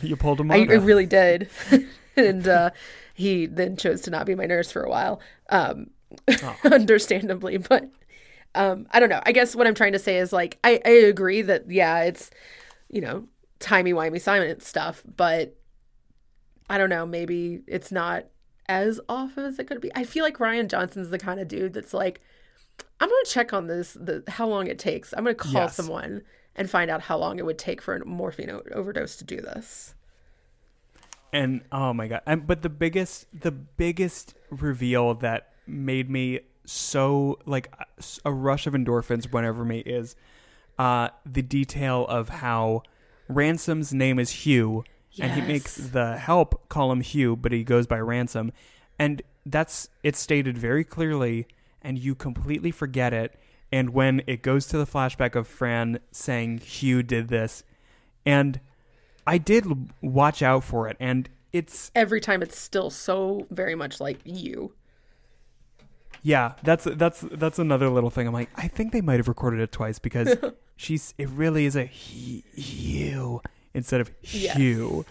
You 0.00 0.16
pulled 0.16 0.40
him 0.40 0.50
I. 0.50 0.56
I 0.56 0.74
really 0.74 1.06
did, 1.06 1.50
and 2.16 2.48
uh, 2.48 2.70
he 3.14 3.46
then 3.46 3.76
chose 3.76 4.00
to 4.02 4.10
not 4.10 4.26
be 4.26 4.34
my 4.34 4.46
nurse 4.46 4.70
for 4.72 4.82
a 4.82 4.90
while, 4.90 5.20
um, 5.50 5.90
understandably. 6.64 7.58
But 7.58 7.88
um, 8.56 8.86
I 8.90 9.00
don't 9.00 9.08
know. 9.08 9.20
I 9.24 9.32
guess 9.32 9.54
what 9.54 9.66
I'm 9.66 9.74
trying 9.74 9.92
to 9.92 9.98
say 9.98 10.18
is 10.18 10.32
like 10.32 10.58
I, 10.64 10.80
I 10.84 10.90
agree 10.90 11.42
that 11.42 11.70
yeah, 11.70 12.00
it's 12.02 12.30
you 12.88 13.00
know 13.00 13.26
timey 13.60 13.92
wimey 13.92 14.20
Simon 14.20 14.58
stuff, 14.60 15.02
but 15.16 15.56
I 16.68 16.78
don't 16.78 16.90
know. 16.90 17.06
Maybe 17.06 17.62
it's 17.66 17.92
not 17.92 18.24
as 18.68 18.98
often 19.08 19.44
as 19.44 19.58
it 19.58 19.66
could 19.68 19.80
be. 19.80 19.90
I 19.94 20.04
feel 20.04 20.24
like 20.24 20.38
Rian 20.38 20.68
Johnson's 20.68 21.10
the 21.10 21.18
kind 21.18 21.38
of 21.38 21.46
dude 21.48 21.72
that's 21.74 21.94
like, 21.94 22.20
I'm 23.00 23.08
gonna 23.08 23.24
check 23.24 23.52
on 23.52 23.68
this, 23.68 23.92
the 23.94 24.24
how 24.28 24.48
long 24.48 24.66
it 24.66 24.78
takes. 24.78 25.12
I'm 25.12 25.22
gonna 25.24 25.34
call 25.36 25.52
Yes. 25.52 25.76
someone 25.76 26.22
and 26.56 26.68
find 26.68 26.90
out 26.90 27.02
how 27.02 27.16
long 27.18 27.38
it 27.38 27.44
would 27.44 27.58
take 27.58 27.80
for 27.82 27.94
a 27.94 28.04
morphine 28.04 28.50
o- 28.50 28.62
overdose 28.72 29.14
to 29.16 29.24
do 29.24 29.40
this. 29.40 29.94
and 31.32 31.60
oh 31.72 31.92
my 31.92 32.06
god 32.08 32.22
and, 32.26 32.46
but 32.46 32.62
the 32.62 32.68
biggest 32.68 33.26
the 33.38 33.50
biggest 33.50 34.34
reveal 34.50 35.14
that 35.14 35.52
made 35.66 36.08
me 36.08 36.40
so 36.66 37.38
like 37.46 37.72
a 38.24 38.32
rush 38.32 38.66
of 38.66 38.74
endorphins 38.74 39.32
whenever 39.32 39.64
me 39.64 39.78
is. 39.80 40.16
Uh 40.78 41.08
the 41.24 41.42
detail 41.42 42.06
of 42.08 42.28
how 42.28 42.82
ransom's 43.28 43.92
name 43.94 44.18
is 44.18 44.30
hugh 44.30 44.84
and 45.18 45.32
he 45.32 45.40
makes 45.40 45.76
the 45.76 46.18
help 46.18 46.68
call 46.68 46.92
him 46.92 47.00
hugh 47.00 47.34
but 47.36 47.52
he 47.52 47.64
goes 47.64 47.86
by 47.86 47.98
ransom. 47.98 48.52
And 48.98 49.22
that's 49.44 49.88
it's 50.02 50.18
stated 50.18 50.58
very 50.58 50.84
clearly 50.84 51.46
and 51.82 51.98
you 51.98 52.14
completely 52.14 52.70
forget 52.70 53.12
it. 53.12 53.38
And 53.72 53.90
when 53.90 54.22
it 54.26 54.42
goes 54.42 54.66
to 54.68 54.78
the 54.78 54.86
flashback 54.86 55.34
of 55.34 55.48
fran 55.48 56.00
saying 56.10 56.58
hugh 56.58 57.02
did 57.02 57.28
this 57.28 57.64
and 58.24 58.60
I 59.26 59.38
did 59.38 59.90
watch 60.00 60.42
out 60.42 60.62
for 60.62 60.88
it, 60.88 60.96
and 61.00 61.28
it's 61.52 61.90
Every 61.94 62.20
time 62.20 62.42
it's 62.42 62.58
still 62.58 62.90
so 62.90 63.46
very 63.50 63.74
much 63.74 64.00
like 64.00 64.18
you. 64.24 64.72
Yeah. 66.26 66.54
That's 66.64 66.84
that's 66.84 67.20
that's 67.30 67.60
another 67.60 67.88
little 67.88 68.10
thing. 68.10 68.26
I'm 68.26 68.32
like, 68.34 68.50
I 68.56 68.66
think 68.66 68.92
they 68.92 69.00
might 69.00 69.18
have 69.18 69.28
recorded 69.28 69.60
it 69.60 69.70
twice 69.70 70.00
because 70.00 70.34
she's 70.76 71.14
it 71.18 71.28
really 71.30 71.66
is 71.66 71.76
a 71.76 71.84
he, 71.84 72.42
you 72.54 73.40
instead 73.74 74.00
of 74.00 74.10
Yes. 74.22 74.56
Hugh. 74.56 75.04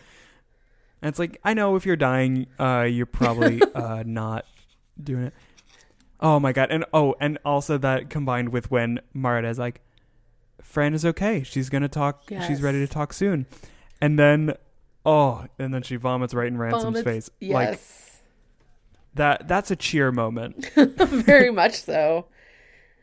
And 1.01 1.08
it's 1.10 1.19
like 1.19 1.39
I 1.43 1.54
know 1.54 1.78
if 1.78 1.86
you're 1.86 1.95
dying, 1.95 2.47
uh, 2.60 2.82
you're 2.89 3.06
probably 3.06 3.62
uh 3.75 4.04
not 4.06 4.45
doing 5.01 5.23
it. 5.23 5.34
Oh 6.19 6.39
my 6.39 6.51
god! 6.51 6.69
And 6.71 6.84
oh, 6.93 7.15
and 7.21 7.38
also 7.45 7.78
that 7.78 8.10
combined 8.10 8.49
with 8.49 8.69
when 8.71 8.99
Marta 9.13 9.47
is 9.47 9.60
like, 9.60 9.82
"Fran 10.62 10.93
is 10.93 11.06
okay. 11.06 11.43
She's 11.43 11.69
gonna 11.69 11.89
talk. 11.89 12.23
She's 12.47 12.62
ready 12.62 12.80
to 12.80 12.88
talk 12.91 13.13
soon," 13.13 13.45
and 14.01 14.17
then 14.19 14.54
oh, 15.06 15.45
and 15.60 15.73
then 15.73 15.82
she 15.84 15.95
vomits 15.97 16.34
right 16.34 16.47
in 16.47 16.58
Ransom's 16.58 16.84
Vomits- 17.01 17.04
face. 17.04 17.30
Like 17.41 17.69
Yes. 17.71 18.05
That. 19.15 19.47
That's 19.47 19.71
a 19.71 19.75
cheer 19.75 20.12
moment. 20.12 20.69
very 20.75 21.51
much 21.51 21.82
so. 21.82 22.28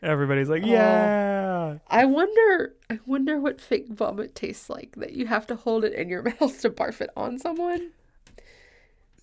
Everybody's 0.02 0.48
like. 0.48 0.64
"Yeah." 0.64 1.78
I 1.88 2.04
wonder 2.04 2.74
I 2.90 2.98
wonder 3.06 3.38
what 3.38 3.60
fake 3.60 3.88
vomit 3.88 4.34
tastes 4.34 4.68
like 4.70 4.94
that 4.96 5.12
you 5.12 5.26
have 5.26 5.46
to 5.48 5.56
hold 5.56 5.84
it 5.84 5.92
in 5.92 6.08
your 6.08 6.22
mouth 6.40 6.60
to 6.62 6.70
barf 6.70 7.00
it 7.00 7.10
on 7.16 7.38
someone. 7.38 7.90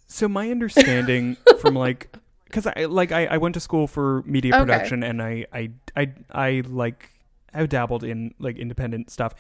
So 0.08 0.28
my 0.28 0.50
understanding 0.50 1.38
from 1.60 1.76
like, 1.76 2.16
because 2.46 2.66
I 2.66 2.86
like 2.86 3.12
I, 3.12 3.26
I 3.28 3.38
went 3.38 3.54
to 3.56 3.60
school 3.60 3.88
for 3.88 4.24
media 4.24 4.54
Okay. 4.54 4.64
production 4.64 5.04
and 5.04 5.22
I 5.22 5.46
I 5.54 5.72
I 5.96 6.14
I 6.32 6.64
like 6.68 7.10
I've 7.54 7.70
dabbled 7.70 8.04
in 8.04 8.34
like 8.40 8.58
independent 8.58 9.10
stuff. 9.12 9.36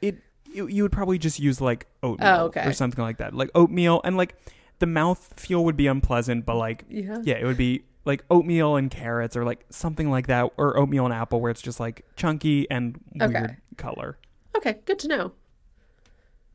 It 0.00 0.18
you, 0.52 0.66
you 0.66 0.82
would 0.82 0.92
probably 0.92 1.18
just 1.18 1.38
use 1.38 1.60
like 1.60 1.86
oatmeal 2.02 2.28
Oh, 2.28 2.44
okay. 2.46 2.66
or 2.66 2.72
something 2.72 3.02
like 3.02 3.18
that, 3.18 3.34
like 3.34 3.50
oatmeal 3.54 4.00
and 4.04 4.16
like 4.16 4.34
the 4.80 4.86
mouth 4.86 5.32
feel 5.36 5.64
would 5.64 5.76
be 5.76 5.86
unpleasant, 5.86 6.44
but 6.44 6.56
like 6.56 6.84
Yeah. 6.90 7.18
yeah, 7.22 7.36
it 7.36 7.44
would 7.44 7.56
be 7.56 7.84
like 8.04 8.24
oatmeal 8.30 8.76
and 8.76 8.90
carrots 8.90 9.36
or 9.36 9.44
like 9.44 9.64
something 9.70 10.10
like 10.10 10.26
that, 10.26 10.50
or 10.56 10.76
oatmeal 10.76 11.04
and 11.04 11.14
apple 11.14 11.40
where 11.40 11.50
it's 11.50 11.62
just 11.62 11.78
like 11.78 12.04
chunky 12.16 12.68
and 12.70 12.98
Okay. 13.20 13.32
weird 13.32 13.56
color. 13.76 14.18
Okay, 14.56 14.80
good 14.84 14.98
to 15.00 15.08
know. 15.08 15.32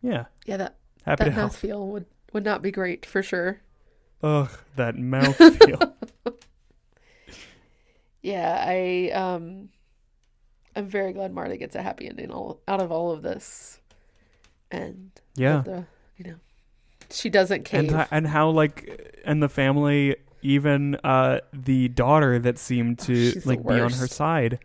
Yeah, 0.02 0.26
Yeah, 0.46 0.58
that 0.58 0.76
happy 1.06 1.24
that 1.26 1.36
mouth 1.36 1.56
feel 1.56 1.88
would 1.88 2.06
would 2.34 2.44
not 2.44 2.62
be 2.62 2.70
great 2.72 3.06
for 3.06 3.24
sure. 3.24 3.62
Ugh, 4.22 4.50
that 4.76 4.98
mouth 4.98 5.36
feel. 5.64 5.80
Yeah, 8.22 8.64
I 8.68 9.12
um 9.14 9.70
I'm 10.76 10.88
very 10.88 11.14
glad 11.14 11.32
Marta 11.34 11.58
gets 11.58 11.76
a 11.76 11.82
happy 11.82 12.08
ending 12.10 12.32
all 12.32 12.60
out 12.68 12.82
of 12.82 12.92
all 12.92 13.12
of 13.12 13.22
this. 13.22 13.80
And 14.72 15.12
yeah. 15.36 15.62
the 15.62 15.86
you 16.18 16.26
know 16.32 16.36
she 17.12 17.30
doesn't 17.30 17.72
and 17.74 17.90
cave. 17.90 17.92
ho- 17.92 18.06
and 18.12 18.28
how 18.28 18.50
like 18.50 19.20
and 19.26 19.42
the 19.42 19.50
family 19.50 20.16
even 20.42 20.96
uh 21.04 21.40
the 21.54 21.88
daughter 21.90 22.38
that 22.40 22.58
seemed 22.58 23.00
Oh, 23.02 23.06
to 23.06 23.32
the 23.32 23.42
like 23.50 23.66
be 23.66 23.80
on 23.80 23.92
her 23.94 24.08
side 24.08 24.60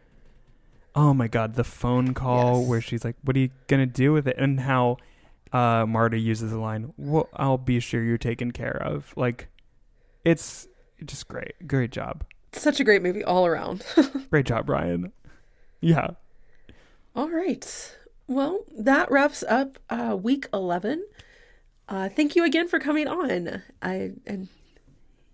oh 0.94 1.14
my 1.14 1.28
god 1.28 1.54
the 1.54 1.64
phone 1.64 2.14
call 2.14 2.60
Yes. 2.60 2.68
where 2.68 2.80
she's 2.80 3.04
like 3.04 3.16
what 3.22 3.36
are 3.36 3.40
you 3.40 3.50
gonna 3.68 3.86
do 3.86 4.12
with 4.12 4.26
it 4.28 4.36
and 4.38 4.60
how 4.60 4.96
uh 5.52 5.86
marta 5.86 6.18
uses 6.18 6.50
the 6.50 6.58
line 6.58 6.92
well 6.96 7.28
i'll 7.34 7.58
be 7.58 7.80
sure 7.80 8.02
you're 8.02 8.18
taken 8.18 8.50
care 8.50 8.76
of 8.82 9.12
like 9.16 9.48
it's 10.24 10.68
just 11.04 11.28
great 11.28 11.54
great 11.66 11.90
job 11.92 12.24
Such 12.52 12.78
a 12.80 12.84
great 12.84 13.02
movie 13.02 13.24
all 13.24 13.46
around. 13.46 13.84
great 14.30 14.46
job 14.46 14.66
brian 14.66 15.12
yeah 15.80 16.10
All 17.16 17.30
right. 17.30 17.96
Well, 18.26 18.60
that 18.78 19.10
wraps 19.10 19.42
up 19.48 19.78
uh, 19.90 20.16
week 20.20 20.46
11. 20.54 21.02
Uh, 21.90 22.08
thank 22.08 22.36
you 22.36 22.44
again 22.44 22.68
for 22.68 22.78
coming 22.78 23.08
on. 23.08 23.62
I 23.82 24.12
and 24.26 24.48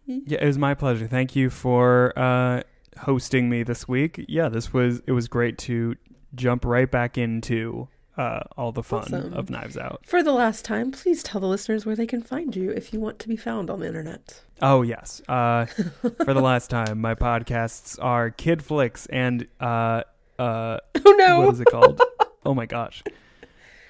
yeah 0.07 0.39
it 0.41 0.47
was 0.47 0.57
my 0.57 0.73
pleasure 0.73 1.07
thank 1.09 1.35
you 1.35 1.51
for 1.51 2.17
uh 2.17 2.63
hosting 2.99 3.49
me 3.51 3.65
this 3.65 3.89
week 3.89 4.25
yeah 4.29 4.49
this 4.49 4.73
was 4.73 5.03
it 5.09 5.11
was 5.13 5.27
great 5.27 5.59
to 5.59 5.97
jump 6.37 6.65
right 6.65 6.89
back 6.91 7.19
into 7.19 7.89
uh 8.17 8.39
all 8.57 8.71
the 8.71 8.85
fun 8.85 9.01
Awesome. 9.03 9.35
of 9.35 9.51
knives 9.51 9.77
out 9.77 10.07
for 10.07 10.23
the 10.23 10.33
last 10.33 10.65
time, 10.65 10.93
please 10.93 11.23
tell 11.25 11.41
the 11.41 11.49
listeners 11.49 11.85
where 11.85 11.97
they 11.97 12.07
can 12.07 12.23
find 12.23 12.55
you 12.55 12.71
if 12.71 12.93
you 12.93 13.01
want 13.01 13.19
to 13.19 13.29
be 13.29 13.37
found 13.37 13.69
on 13.69 13.81
the 13.81 13.87
internet. 13.89 14.41
Oh 14.63 14.83
yes. 14.83 15.21
Uh, 15.29 15.67
for 15.67 16.33
the 16.33 16.41
last 16.41 16.71
time, 16.71 17.01
my 17.01 17.15
podcasts 17.17 17.99
are 18.03 18.31
Kid 18.31 18.63
Flicks 18.63 19.05
and 19.07 19.47
uh, 19.61 20.03
uh, 20.39 20.79
Oh 21.05 21.15
no. 21.19 21.41
what 21.41 21.55
is 21.55 21.61
it 21.61 21.67
called? 21.71 22.01
oh 22.47 22.55
my 22.55 22.65
gosh. 22.65 23.03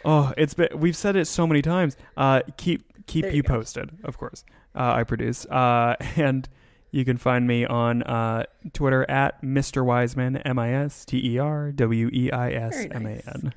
Oh, 0.06 0.32
it's 0.38 0.54
been 0.54 0.68
we've 0.78 0.96
said 0.96 1.16
it 1.16 1.26
so 1.26 1.46
many 1.46 1.60
times. 1.62 1.96
Uh, 2.16 2.42
keep 2.56 3.06
keep 3.06 3.22
There 3.22 3.32
you, 3.32 3.38
you 3.38 3.42
posted, 3.42 3.90
of 4.04 4.16
course. 4.16 4.44
Uh, 4.74 4.92
I 4.94 5.02
produce. 5.02 5.44
Uh, 5.46 5.96
and 6.16 6.48
you 6.92 7.04
can 7.04 7.16
find 7.16 7.46
me 7.46 7.66
on 7.66 8.04
uh, 8.04 8.44
Twitter 8.72 9.04
at 9.10 9.42
Mr. 9.42 9.84
Weisman, 9.84 10.40
M 10.44 10.58
I 10.58 10.72
S 10.72 11.04
T 11.04 11.34
E 11.34 11.38
R 11.38 11.72
W 11.72 12.08
E 12.12 12.30
I 12.30 12.52
S 12.52 12.86
M 12.90 13.04
A 13.04 13.20
N. 13.26 13.52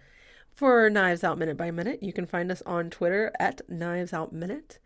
For 0.52 0.90
Knives 0.90 1.24
Out 1.24 1.38
Minute 1.38 1.56
by 1.56 1.72
Minute, 1.72 2.04
you 2.04 2.12
can 2.12 2.26
find 2.26 2.52
us 2.52 2.62
on 2.66 2.90
Twitter 2.90 3.32
at 3.40 3.62
Knives 3.70 4.12
Out 4.12 4.34
Minute. 4.34 4.80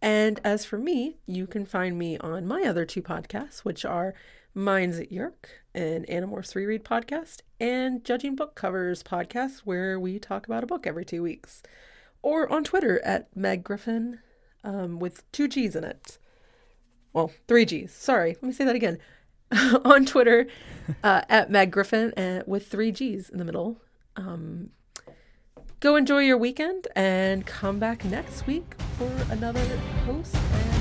And 0.00 0.40
as 0.44 0.64
for 0.64 0.78
me, 0.78 1.18
you 1.26 1.46
can 1.46 1.66
find 1.66 1.98
me 1.98 2.16
on 2.18 2.46
my 2.46 2.62
other 2.62 2.86
two 2.86 3.02
podcasts, 3.02 3.58
which 3.58 3.84
are 3.84 4.14
Minds 4.54 4.98
at 4.98 5.12
York, 5.12 5.62
an 5.74 6.04
Animorphs 6.08 6.54
Reread 6.54 6.84
podcast, 6.84 7.42
and 7.60 8.04
Judging 8.04 8.34
Book 8.34 8.54
Covers 8.54 9.02
podcast, 9.02 9.60
where 9.60 9.98
we 9.98 10.18
talk 10.18 10.46
about 10.46 10.64
a 10.64 10.66
book 10.66 10.86
every 10.86 11.04
two 11.04 11.22
weeks. 11.22 11.62
Or 12.22 12.50
on 12.52 12.64
Twitter 12.64 13.00
at 13.04 13.34
Meg 13.36 13.62
Griffin 13.62 14.20
um, 14.64 14.98
with 14.98 15.30
two 15.32 15.48
G's 15.48 15.76
in 15.76 15.84
it. 15.84 16.18
Well, 17.12 17.30
three 17.48 17.64
G's. 17.64 17.92
Sorry, 17.92 18.30
let 18.30 18.42
me 18.42 18.52
say 18.52 18.64
that 18.64 18.76
again. 18.76 18.98
on 19.84 20.06
Twitter 20.06 20.46
uh, 21.04 21.22
at 21.28 21.50
Meg 21.50 21.70
Griffin 21.70 22.12
uh, 22.14 22.42
with 22.46 22.66
three 22.66 22.92
G's 22.92 23.30
in 23.30 23.38
the 23.38 23.44
middle. 23.44 23.80
Um, 24.16 24.70
go 25.80 25.96
enjoy 25.96 26.20
your 26.20 26.38
weekend 26.38 26.88
and 26.94 27.46
come 27.46 27.78
back 27.78 28.04
next 28.04 28.46
week 28.46 28.74
for 28.98 29.10
another 29.30 29.64
post. 30.04 30.34
and 30.34 30.79